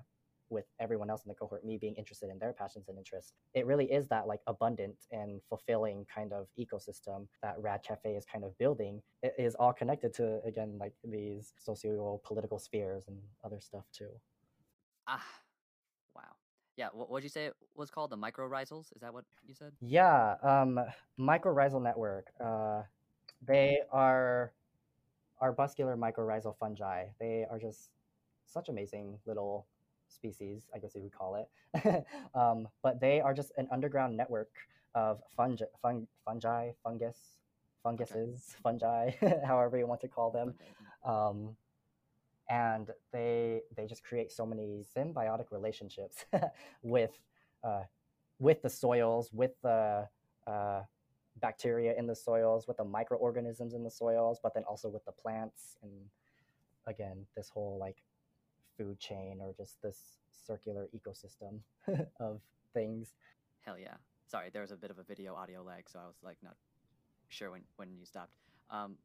[0.53, 3.32] with everyone else in the cohort, me being interested in their passions and interests.
[3.55, 8.24] It really is that like abundant and fulfilling kind of ecosystem that Rad Cafe is
[8.24, 9.03] kind of building.
[9.22, 14.11] It is all connected to again like these socio political spheres and other stuff too.
[15.09, 15.24] Ah,
[16.14, 16.36] wow.
[16.76, 18.11] Yeah, what would you say it was called?
[18.11, 18.94] The mycorrhizals?
[18.94, 19.72] Is that what you said?
[19.80, 20.80] Yeah, um,
[21.18, 22.32] mycorrhizal network.
[22.42, 22.82] Uh,
[23.46, 24.53] they are
[25.42, 27.07] arbuscular mycorrhizal fungi.
[27.18, 27.90] They are just
[28.46, 29.66] such amazing little
[30.12, 32.06] species, I guess you would call it.
[32.34, 34.50] um, but they are just an underground network
[34.94, 37.16] of fungi, fun, fungi fungus,
[37.82, 38.60] funguses, okay.
[38.62, 39.10] fungi,
[39.46, 40.54] however you want to call them.
[41.04, 41.56] Um,
[42.50, 46.26] and they they just create so many symbiotic relationships
[46.82, 47.18] with
[47.64, 47.82] uh,
[48.38, 50.08] with the soils, with the
[50.46, 50.82] uh,
[51.40, 55.12] bacteria in the soils, with the microorganisms in the soils, but then also with the
[55.12, 55.92] plants and
[56.86, 58.02] again this whole like
[58.82, 61.60] food chain or just this circular ecosystem
[62.20, 62.40] of
[62.74, 63.12] things.
[63.60, 63.94] Hell yeah.
[64.28, 66.56] Sorry, there was a bit of a video audio lag, so I was like not
[67.28, 68.32] sure when, when you stopped.
[68.70, 68.96] Um,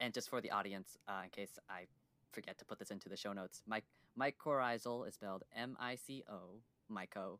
[0.00, 1.86] and just for the audience, uh, in case I
[2.32, 3.84] forget to put this into the show notes, Mike
[4.18, 6.60] mycorrhizal is spelled M I C O,
[6.90, 7.38] myco,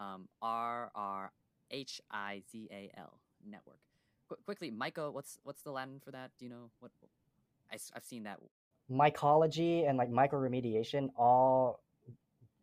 [0.00, 1.32] um, R R
[1.70, 3.80] H I Z A L network.
[4.28, 6.30] Qu- quickly, myco, what's what's the Latin for that?
[6.38, 6.92] Do you know what?
[7.70, 8.38] I, I've seen that
[8.90, 11.80] mycology and like mycoremediation all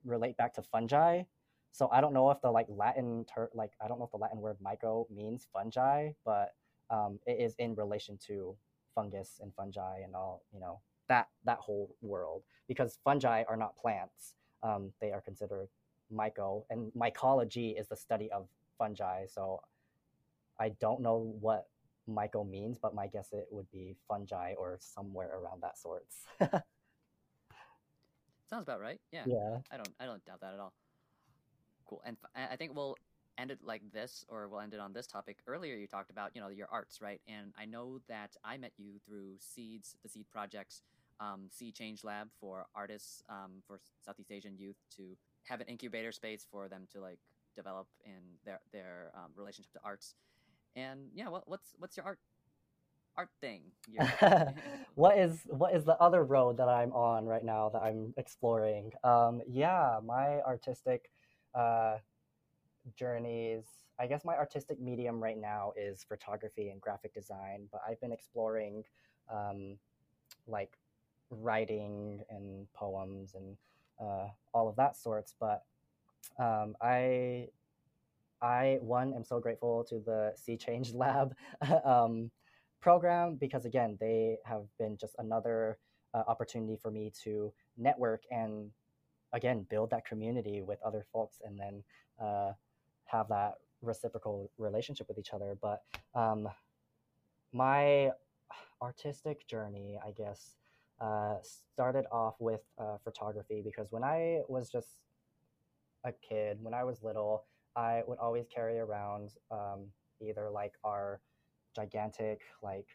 [0.05, 1.23] relate back to fungi.
[1.71, 4.17] So I don't know if the like Latin ter- like I don't know if the
[4.17, 6.55] Latin word myco means fungi, but
[6.89, 8.55] um, it is in relation to
[8.95, 13.77] fungus and fungi and all you know that that whole world because fungi are not
[13.77, 14.35] plants.
[14.63, 15.69] Um, they are considered
[16.13, 18.47] myco, and mycology is the study of
[18.77, 19.25] fungi.
[19.27, 19.61] So
[20.59, 21.67] I don't know what
[22.09, 26.25] myco means, but my guess it would be fungi or somewhere around that sorts.
[28.49, 28.99] sounds about right.
[29.11, 29.23] Yeah.
[29.27, 29.57] Yeah.
[29.71, 30.73] I don't I don't doubt that at all.
[31.85, 32.01] Cool.
[32.05, 32.95] And f- I think we'll
[33.37, 35.37] end it like this, or we'll end it on this topic.
[35.47, 37.21] Earlier, you talked about you know your arts, right?
[37.27, 40.81] And I know that I met you through Seeds, the Seed Project's
[41.19, 46.11] um, Sea Change Lab for artists um, for Southeast Asian youth to have an incubator
[46.11, 47.19] space for them to like
[47.55, 50.15] develop in their their um, relationship to arts.
[50.75, 52.19] And yeah, what, what's what's your art
[53.17, 53.61] art thing?
[54.95, 58.91] what is what is the other road that I'm on right now that I'm exploring?
[59.03, 61.09] Um, yeah, my artistic
[61.53, 61.97] uh,
[62.95, 63.63] journeys.
[63.99, 68.13] I guess my artistic medium right now is photography and graphic design, but I've been
[68.13, 68.85] exploring
[69.29, 69.77] um,
[70.47, 70.77] like
[71.29, 73.57] writing and poems and
[73.99, 75.35] uh, all of that sorts.
[75.37, 75.63] But
[76.37, 77.49] um, I,
[78.41, 81.35] I one am so grateful to the Sea Change Lab
[81.85, 82.31] um,
[82.81, 85.77] program because again they have been just another
[86.13, 88.71] uh, opportunity for me to network and
[89.33, 91.83] again build that community with other folks and then
[92.21, 92.51] uh,
[93.05, 95.57] have that reciprocal relationship with each other.
[95.61, 95.83] But
[96.15, 96.47] um,
[97.53, 98.11] my
[98.81, 100.55] artistic journey i guess
[101.01, 104.97] uh, started off with uh, photography because when i was just
[106.03, 107.43] a kid when i was little
[107.75, 109.85] i would always carry around um,
[110.21, 111.21] either like our
[111.75, 112.87] gigantic like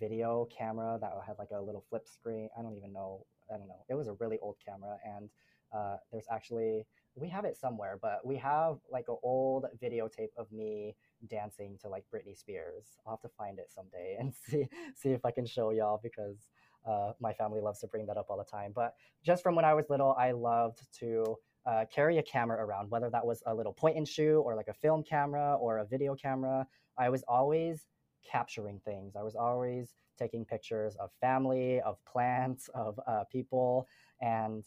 [0.00, 3.68] video camera that had like a little flip screen i don't even know i don't
[3.68, 5.28] know it was a really old camera and
[5.74, 6.86] uh, there's actually
[7.16, 10.94] we have it somewhere, but we have like an old videotape of me
[11.28, 12.98] dancing to like Britney Spears.
[13.06, 16.48] I'll have to find it someday and see see if I can show y'all because
[16.86, 18.72] uh, my family loves to bring that up all the time.
[18.74, 18.94] But
[19.24, 21.36] just from when I was little, I loved to
[21.66, 24.68] uh, carry a camera around, whether that was a little point and shoot or like
[24.68, 26.66] a film camera or a video camera.
[26.96, 27.86] I was always
[28.30, 29.16] capturing things.
[29.16, 33.86] I was always taking pictures of family, of plants, of uh, people,
[34.20, 34.64] and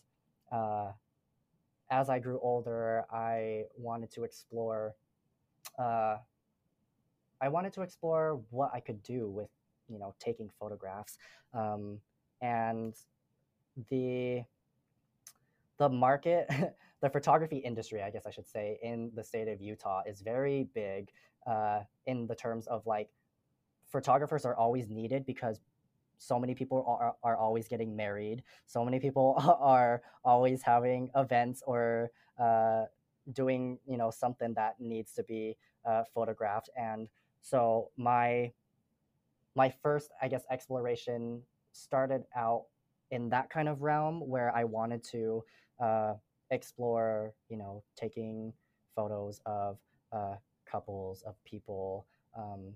[0.51, 0.91] uh,
[1.91, 4.95] as I grew older, I wanted to explore.
[5.77, 6.17] Uh,
[7.41, 9.49] I wanted to explore what I could do with,
[9.87, 11.17] you know, taking photographs,
[11.53, 11.99] um,
[12.41, 12.93] and
[13.89, 14.43] the
[15.77, 16.49] the market,
[17.01, 20.67] the photography industry, I guess I should say, in the state of Utah is very
[20.73, 21.09] big
[21.47, 23.09] uh, in the terms of like
[23.87, 25.61] photographers are always needed because
[26.17, 28.43] so many people are, are always getting married.
[28.65, 32.85] So many people are always having events or uh,
[33.33, 36.69] doing you know something that needs to be uh, photographed.
[36.75, 37.07] And
[37.41, 38.51] so my
[39.55, 41.41] my first i guess exploration
[41.71, 42.65] started out
[43.11, 45.43] in that kind of realm where i wanted to
[45.79, 46.13] uh,
[46.51, 48.53] explore you know taking
[48.95, 49.77] photos of
[50.11, 50.35] uh,
[50.69, 52.05] couples of people
[52.37, 52.73] um,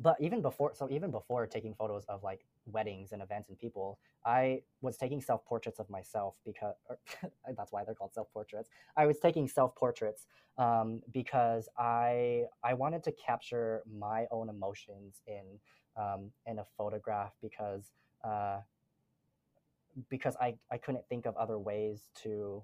[0.00, 3.98] but even before so even before taking photos of like weddings and events and people
[4.24, 6.74] i was taking self portraits of myself because
[7.56, 10.26] that's why they're called self portraits i was taking self portraits
[10.58, 15.44] um, because i i wanted to capture my own emotions in
[15.96, 17.92] um, in a photograph because
[18.24, 18.58] uh,
[20.08, 22.62] because I, I couldn't think of other ways to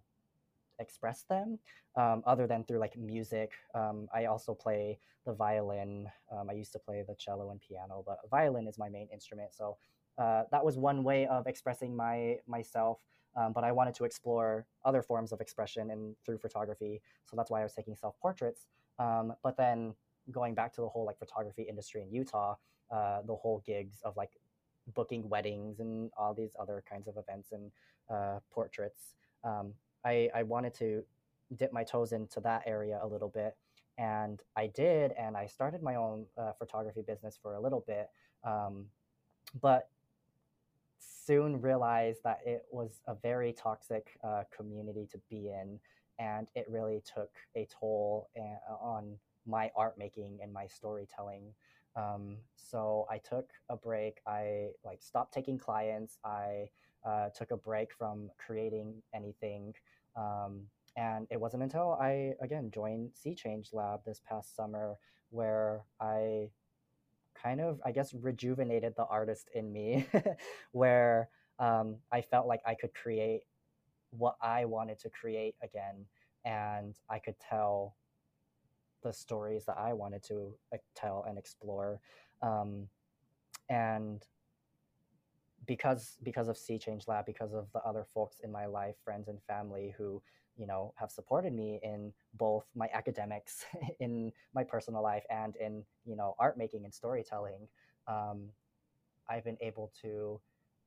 [0.79, 1.59] express them
[1.97, 3.53] um, other than through like music.
[3.75, 6.09] Um, I also play the violin.
[6.31, 9.55] Um, I used to play the cello and piano, but violin is my main instrument.
[9.55, 9.77] So
[10.19, 12.99] uh, that was one way of expressing my myself.
[13.37, 17.03] Um, but I wanted to explore other forms of expression and through photography.
[17.25, 18.67] So that's why I was taking self portraits.
[18.99, 19.95] Um, but then
[20.31, 22.55] going back to the whole like photography industry in Utah,
[22.91, 24.31] uh, the whole gigs of like
[24.95, 27.71] booking weddings and all these other kinds of events and
[28.11, 29.15] uh, portraits.
[29.43, 31.03] Um, I, I wanted to
[31.57, 33.57] dip my toes into that area a little bit.
[33.97, 38.11] And I did, and I started my own uh, photography business for a little bit.
[38.43, 38.87] Um,
[39.61, 39.89] but
[40.99, 45.79] soon realized that it was a very toxic uh, community to be in.
[46.19, 51.53] And it really took a toll uh, on my art making and my storytelling.
[51.97, 54.21] Um, so I took a break.
[54.27, 56.19] I like stopped taking clients.
[56.25, 56.69] I
[57.05, 59.75] uh, took a break from creating anything.
[60.17, 60.63] Um,
[60.97, 64.97] and it wasn't until I, again, joined Sea Change Lab this past summer
[65.31, 66.51] where I
[67.35, 70.07] kind of, I guess, rejuvenated the artist in me,
[70.73, 73.43] where um, I felt like I could create
[74.11, 76.07] what I wanted to create again.
[76.45, 77.97] And I could tell
[79.03, 82.01] the stories that I wanted to uh, tell and explore.
[82.43, 82.89] Um,
[83.69, 84.23] and
[85.67, 89.29] because because of Sea Change Lab, because of the other folks in my life, friends
[89.29, 90.23] and family who
[90.57, 93.65] you know have supported me in both my academics,
[94.01, 97.69] in my personal life, and in you know art making and storytelling,
[98.09, 98.49] um,
[99.29, 100.41] I've been able to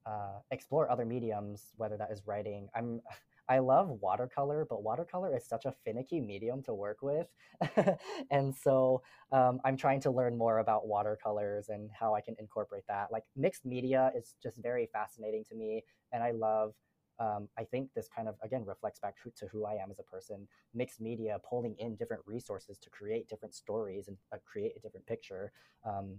[0.05, 2.69] uh, explore other mediums, whether that is writing.
[2.75, 3.01] I'm
[3.49, 7.27] I love watercolor, but watercolor is such a finicky medium to work with.
[8.31, 12.83] and so um, I'm trying to learn more about watercolors and how I can incorporate
[12.87, 13.11] that.
[13.11, 15.83] Like mixed media is just very fascinating to me.
[16.11, 16.73] And I love,
[17.19, 20.03] um, I think this kind of, again, reflects back to who I am as a
[20.03, 20.47] person.
[20.73, 25.05] Mixed media, pulling in different resources to create different stories and uh, create a different
[25.05, 25.51] picture.
[25.85, 26.17] Um,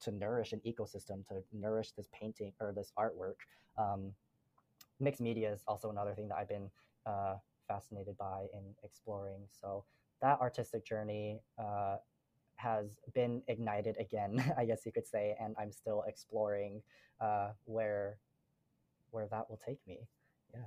[0.00, 3.36] to nourish an ecosystem, to nourish this painting or this artwork.
[3.78, 4.12] Um,
[5.00, 6.70] mixed media is also another thing that I've been
[7.06, 7.36] uh,
[7.68, 9.42] fascinated by in exploring.
[9.50, 9.84] So
[10.22, 11.96] that artistic journey uh,
[12.56, 16.82] has been ignited again, I guess you could say, and I'm still exploring
[17.20, 18.18] uh, where
[19.10, 20.00] where that will take me.
[20.52, 20.60] Yeah.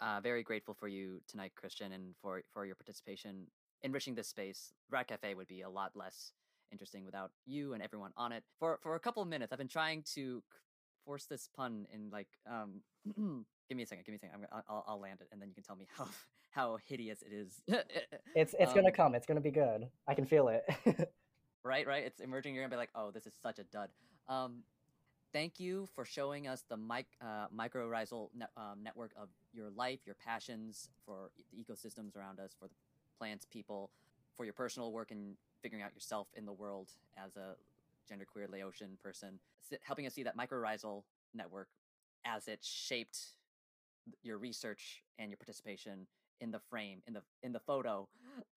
[0.00, 3.46] Uh, very grateful for you tonight, Christian, and for for your participation
[3.82, 4.72] enriching this space.
[4.90, 6.32] Rad Cafe would be a lot less
[6.72, 8.42] interesting without you and everyone on it.
[8.58, 10.42] For for a couple of minutes, I've been trying to
[11.04, 12.80] force this pun in like um
[13.68, 15.48] give me a second give me a second i will I'll land it and then
[15.48, 16.08] you can tell me how
[16.50, 17.62] how hideous it is.
[18.34, 20.64] It's it's um, gonna come it's gonna be good i can feel it.
[21.66, 23.88] Right right it's emerging you're gonna be like oh this is such a dud.
[24.28, 24.64] Um
[25.32, 30.00] thank you for showing us the mic uh, mycorrhizal ne- um, network of your life
[30.04, 32.74] your passions for the ecosystems around us for the
[33.18, 33.90] plants people
[34.36, 37.56] for your personal work and figuring out yourself in the world as a
[38.10, 39.38] genderqueer Laotian person,
[39.82, 41.02] helping us see that mycorrhizal
[41.34, 41.68] network
[42.26, 43.18] as it shaped
[44.22, 46.06] your research and your participation
[46.40, 48.08] in the frame in the in the photo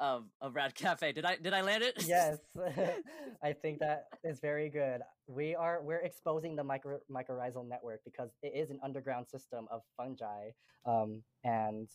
[0.00, 1.12] of of Rad Cafe.
[1.12, 2.04] Did I did I land it?
[2.06, 2.38] Yes,
[3.42, 5.02] I think that is very good.
[5.26, 9.82] We are we're exposing the micro mycorrhizal network because it is an underground system of
[9.96, 10.50] fungi,
[10.86, 11.88] um, and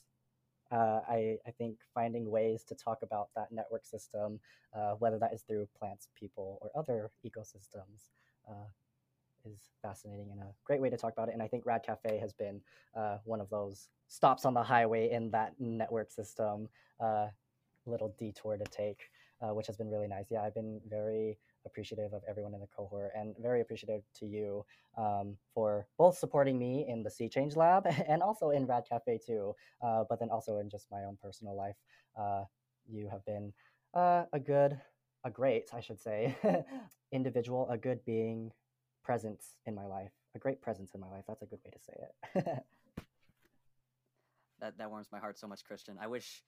[0.72, 4.40] uh, I, I think finding ways to talk about that network system,
[4.76, 8.10] uh, whether that is through plants, people, or other ecosystems,
[8.48, 8.70] uh,
[9.46, 11.34] is fascinating and a great way to talk about it.
[11.34, 12.62] And I think Rad Cafe has been
[12.96, 16.70] uh, one of those stops on the highway in that network system,
[17.00, 17.28] uh,
[17.86, 19.10] little detour to take,
[19.42, 20.26] uh, which has been really nice.
[20.30, 24.66] Yeah, I've been very appreciative of everyone in the cohort and very appreciative to you
[24.98, 29.20] um, for both supporting me in the Sea Change Lab and also in Rad Cafe
[29.26, 31.78] too, uh, but then also in just my own personal life.
[32.20, 32.44] Uh,
[32.90, 33.54] you have been
[33.94, 34.80] uh, a good,
[35.24, 36.36] a great, I should say,
[37.12, 38.52] individual, a good being,
[39.04, 41.24] presence in my life, a great presence in my life.
[41.28, 42.46] That's a good way to say it.
[44.60, 45.98] that that warms my heart so much, Christian.
[46.00, 46.44] I wish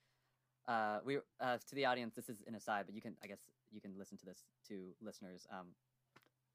[0.68, 2.14] uh, we uh, to the audience.
[2.14, 3.40] This is an aside, but you can, I guess,
[3.74, 5.46] you can listen to this to listeners.
[5.50, 5.66] Um,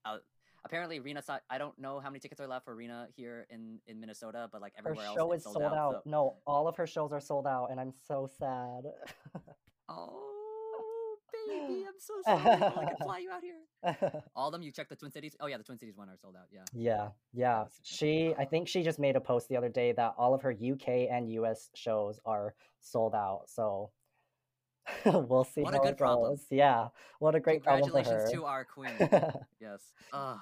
[0.05, 0.17] uh,
[0.63, 1.21] apparently, Rina.
[1.49, 4.61] I don't know how many tickets are left for Rina here in in Minnesota, but
[4.61, 5.77] like everywhere her else, show is sold, out.
[5.77, 5.93] out.
[6.03, 6.09] So...
[6.09, 8.85] No, all of her shows are sold out, and I'm so sad.
[9.89, 10.29] oh
[11.47, 12.51] baby, I'm so sorry.
[12.51, 14.23] I can fly you out here.
[14.35, 15.35] All of them, you check the Twin Cities.
[15.39, 16.47] Oh yeah, the Twin Cities one are sold out.
[16.51, 16.63] Yeah.
[16.73, 17.65] Yeah, yeah.
[17.83, 20.51] She, I think she just made a post the other day that all of her
[20.51, 23.43] UK and US shows are sold out.
[23.47, 23.91] So
[25.05, 26.31] we'll see what how a good problem.
[26.31, 26.45] goes.
[26.49, 27.89] Yeah, what a great problem.
[27.89, 28.91] Congratulations to our queen.
[29.59, 29.81] yes.
[30.11, 30.37] Uh,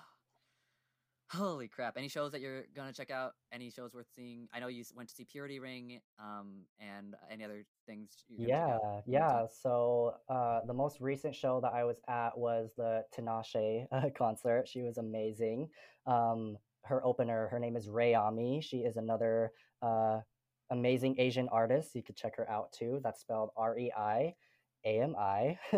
[1.30, 1.98] holy crap!
[1.98, 3.34] Any shows that you're gonna check out?
[3.52, 4.48] Any shows worth seeing?
[4.54, 8.10] I know you went to see Purity Ring, um, and any other things.
[8.30, 9.45] yeah, yeah.
[9.62, 14.68] So uh, the most recent show that I was at was the Tinashe uh, concert.
[14.68, 15.70] She was amazing.
[16.06, 18.62] Um, her opener, her name is Rei Ami.
[18.62, 20.22] She is another uh,
[20.70, 21.95] amazing Asian artist.
[21.95, 22.99] You could check her out too.
[23.03, 24.36] That's spelled R E I
[24.86, 25.57] A M I.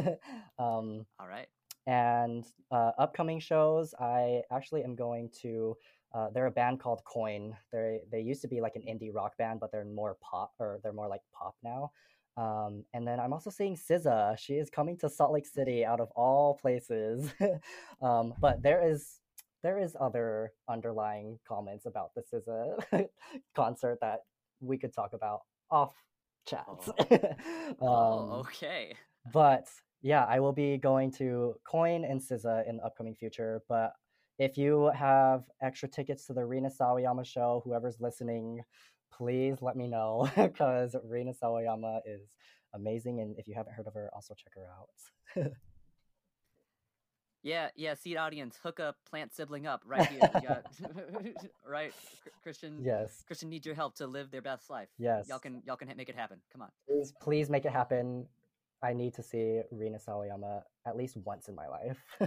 [0.59, 1.47] um, All right.
[1.87, 5.75] And uh, upcoming shows, I actually am going to.
[6.13, 7.55] Uh, they're a band called Coin.
[7.71, 10.79] They they used to be like an indie rock band, but they're more pop or
[10.83, 11.91] they're more like pop now.
[12.37, 14.37] Um, and then I'm also seeing SZA.
[14.37, 17.33] She is coming to Salt Lake City out of all places.
[18.01, 19.19] um, but there is
[19.61, 23.09] there is other underlying comments about the SZA
[23.55, 24.21] concert that
[24.61, 25.41] we could talk about
[25.71, 25.93] off
[26.47, 26.89] chats.
[26.99, 27.05] Oh.
[27.11, 28.95] um, oh, okay.
[29.31, 29.67] but
[30.01, 33.61] yeah, I will be going to Coin and SZA in the upcoming future.
[33.67, 33.93] But
[34.37, 38.61] if you have extra tickets to the Rina Sawayama show, whoever's listening,
[39.11, 42.35] please let me know because Rina Sawayama is
[42.73, 43.19] amazing.
[43.19, 45.51] And if you haven't heard of her, also check her out.
[47.41, 50.19] Yeah, yeah, seed audience, hook up plant sibling up right here.
[50.19, 50.65] got,
[51.67, 51.93] right,
[52.43, 52.79] Christian.
[52.83, 53.23] Yes.
[53.25, 54.89] Christian needs your help to live their best life.
[54.97, 55.27] Yes.
[55.29, 56.39] Y'all can y'all can make it happen.
[56.51, 56.69] Come on.
[56.87, 58.27] Please, please make it happen.
[58.83, 62.03] I need to see Rina Sawayama at least once in my life.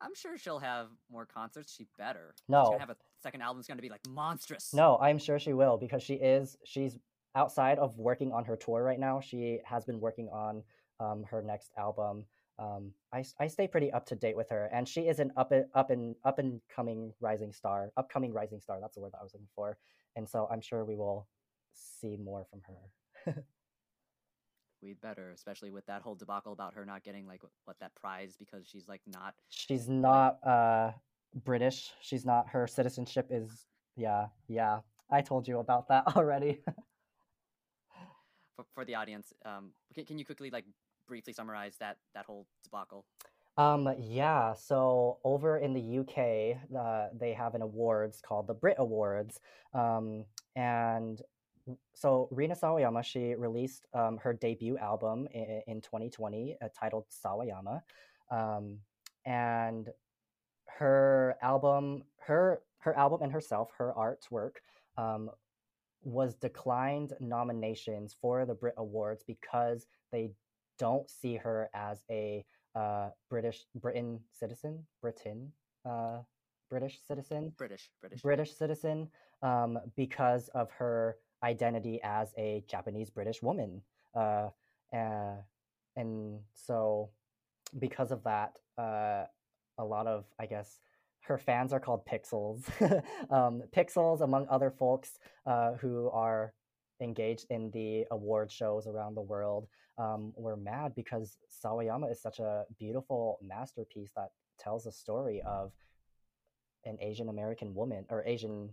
[0.00, 1.74] I'm sure she'll have more concerts.
[1.74, 2.34] She better.
[2.48, 2.62] No.
[2.62, 4.72] She's gonna have a second album's gonna be like monstrous.
[4.72, 6.56] No, I'm sure she will because she is.
[6.64, 6.98] She's
[7.34, 9.20] outside of working on her tour right now.
[9.20, 10.62] She has been working on
[10.98, 12.24] um, her next album
[12.58, 15.52] um, I, I stay pretty up to date with her, and she is an up
[15.52, 18.78] and up and up and coming rising star, upcoming rising star.
[18.80, 19.76] That's the word that I was looking for,
[20.16, 21.28] and so I'm sure we will
[21.74, 23.44] see more from her.
[24.82, 28.36] We'd better, especially with that whole debacle about her not getting like what that prize
[28.38, 29.34] because she's like not.
[29.48, 30.92] She's not uh
[31.44, 31.90] British.
[32.00, 32.48] She's not.
[32.48, 34.80] Her citizenship is yeah yeah.
[35.10, 36.60] I told you about that already.
[38.56, 40.64] for, for the audience, um, can, can you quickly like
[41.06, 43.04] briefly summarize that that whole debacle?
[43.58, 48.76] Um, yeah, so over in the UK, uh, they have an awards called the Brit
[48.78, 49.40] Awards.
[49.72, 51.22] Um, and
[51.94, 57.80] so Rina Sawayama, she released um, her debut album in, in 2020 uh, titled Sawayama.
[58.30, 58.78] Um,
[59.24, 59.88] and
[60.66, 64.56] her album, her her album and herself, her artwork,
[64.96, 65.30] um,
[66.02, 70.30] was declined nominations for the Brit Awards because they
[70.78, 75.52] don't see her as a uh, British Britain citizen, Britain,
[75.88, 76.18] uh,
[76.68, 79.08] British citizen, British, British, British citizen,
[79.42, 83.80] um, because of her identity as a Japanese British woman,
[84.14, 84.48] uh,
[84.92, 85.36] uh,
[85.96, 87.10] and so
[87.78, 89.24] because of that, uh,
[89.78, 90.78] a lot of I guess
[91.20, 92.64] her fans are called Pixels,
[93.30, 96.52] um, Pixels among other folks uh, who are
[97.00, 99.66] engaged in the award shows around the world
[99.98, 105.72] um, were mad because Sawayama is such a beautiful masterpiece that tells a story of
[106.84, 108.70] an Asian American woman or Asian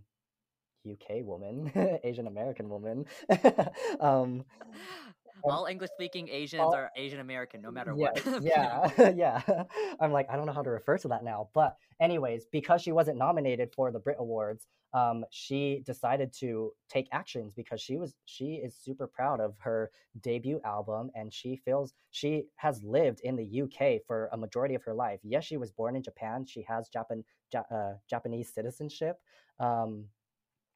[0.90, 1.72] UK woman,
[2.04, 3.06] Asian American woman.
[4.00, 4.44] um,
[5.44, 8.42] all English speaking Asians all, are Asian American, no matter yeah, what.
[8.42, 9.64] yeah, yeah.
[10.00, 11.48] I'm like, I don't know how to refer to that now.
[11.54, 17.08] But, anyways, because she wasn't nominated for the Brit Awards, um, she decided to take
[17.10, 19.90] actions because she was she is super proud of her
[20.20, 24.84] debut album and she feels she has lived in the UK for a majority of
[24.84, 25.18] her life.
[25.24, 26.46] Yes, she was born in Japan.
[26.46, 29.18] She has Japan ja, uh, Japanese citizenship,
[29.58, 30.04] um,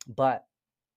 [0.08, 0.46] but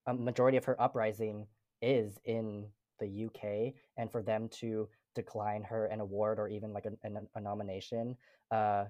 [0.07, 1.45] a majority of her uprising
[1.82, 2.65] is in
[3.02, 7.12] the UK, and for them to decline her an award or even like a, a,
[7.36, 8.16] a nomination
[8.52, 8.86] uh,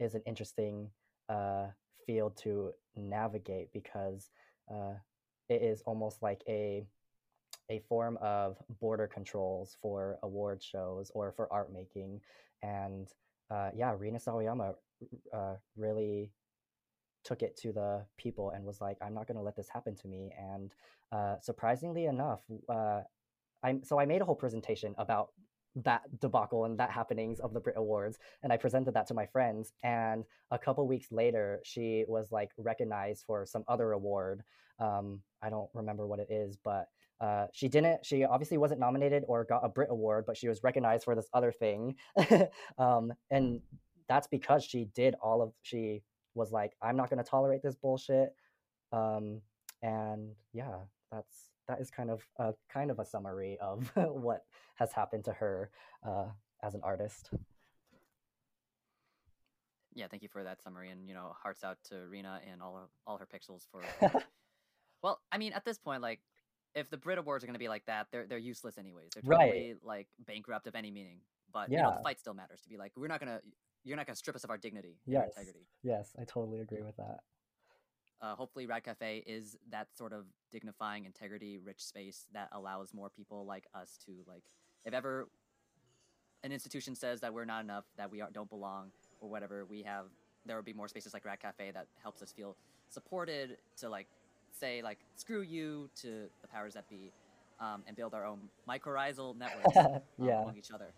[0.00, 0.90] is an interesting
[1.28, 1.66] uh,
[2.06, 4.30] field to navigate because
[4.72, 4.94] uh,
[5.48, 6.84] it is almost like a
[7.70, 12.20] a form of border controls for award shows or for art making,
[12.62, 13.12] and
[13.50, 14.74] uh, yeah, Rina Sawayama
[15.32, 16.30] uh, really
[17.24, 19.94] took it to the people and was like, "I'm not going to let this happen
[19.96, 20.72] to me." And
[21.12, 23.02] uh, surprisingly enough, uh,
[23.62, 25.30] I'm so I made a whole presentation about
[25.76, 29.26] that debacle and that happenings of the Brit Awards, and I presented that to my
[29.26, 29.72] friends.
[29.82, 34.42] And a couple weeks later, she was like recognized for some other award.
[34.78, 36.88] Um, I don't remember what it is, but
[37.20, 38.04] uh, she didn't.
[38.04, 41.28] She obviously wasn't nominated or got a Brit Award, but she was recognized for this
[41.34, 41.96] other thing.
[42.78, 43.60] um, and
[44.08, 45.52] that's because she did all of.
[45.62, 46.02] She
[46.40, 48.34] was like, "I'm not going to tolerate this bullshit."
[48.92, 49.42] Um,
[49.82, 50.76] and yeah,
[51.12, 55.32] that's that is kind of a kind of a summary of what has happened to
[55.32, 55.70] her
[56.06, 56.26] uh,
[56.62, 57.30] as an artist.
[59.94, 62.74] Yeah, thank you for that summary, and you know, hearts out to Rina and all
[62.74, 63.82] her, all her pixels for.
[65.02, 66.20] well, I mean, at this point, like,
[66.74, 69.10] if the Brit Awards are going to be like that, they're they're useless anyways.
[69.14, 69.76] They're totally right.
[69.84, 71.20] like bankrupt of any meaning.
[71.52, 71.78] But yeah.
[71.78, 72.60] you know, the fight still matters.
[72.62, 73.40] To be like, we're not gonna,
[73.84, 75.28] you're not gonna strip us of our dignity, yes.
[75.36, 75.66] integrity.
[75.82, 77.20] Yes, I totally agree with that
[78.22, 83.08] uh, hopefully rad cafe is that sort of dignifying integrity rich space that allows more
[83.08, 84.44] people like us to like
[84.84, 85.28] if ever
[86.42, 88.90] an institution says that we're not enough that we are, don't belong
[89.20, 90.06] or whatever we have
[90.46, 92.56] there will be more spaces like rad cafe that helps us feel
[92.88, 94.06] supported to like
[94.52, 97.12] say like screw you to the powers that be
[97.60, 100.42] um, and build our own mycorrhizal networks um, yeah.
[100.42, 100.92] among each other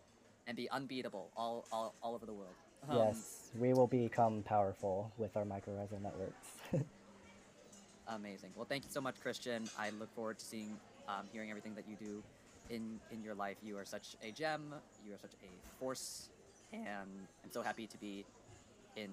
[0.46, 2.54] and be unbeatable all, all, all over the world
[2.88, 6.84] um, yes we will become powerful with our mycorrhizal networks
[8.08, 8.50] Amazing.
[8.56, 9.68] Well, thank you so much, Christian.
[9.78, 10.76] I look forward to seeing,
[11.08, 12.22] um, hearing everything that you do
[12.68, 13.56] in in your life.
[13.62, 14.74] You are such a gem.
[15.06, 16.30] You are such a force,
[16.72, 17.10] and
[17.44, 18.24] I'm so happy to be
[18.96, 19.10] in.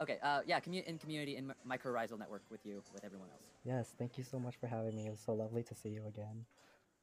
[0.00, 3.46] Okay, uh, yeah, commu- in community in mycorrhizal network with you, with everyone else.
[3.64, 5.06] Yes, thank you so much for having me.
[5.06, 6.44] It was so lovely to see you again.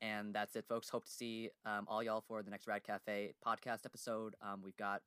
[0.01, 0.89] And that's it, folks.
[0.89, 4.35] Hope to see um, all y'all for the next Rad Cafe podcast episode.
[4.41, 5.01] Um, we've got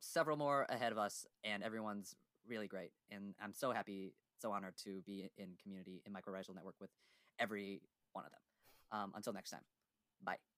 [0.00, 2.14] several more ahead of us, and everyone's
[2.46, 2.90] really great.
[3.10, 6.90] And I'm so happy so honored to be in community in mycorrhizal network with
[7.38, 7.82] every
[8.12, 8.40] one of them.
[8.92, 9.62] Um, until next time,
[10.24, 10.49] bye.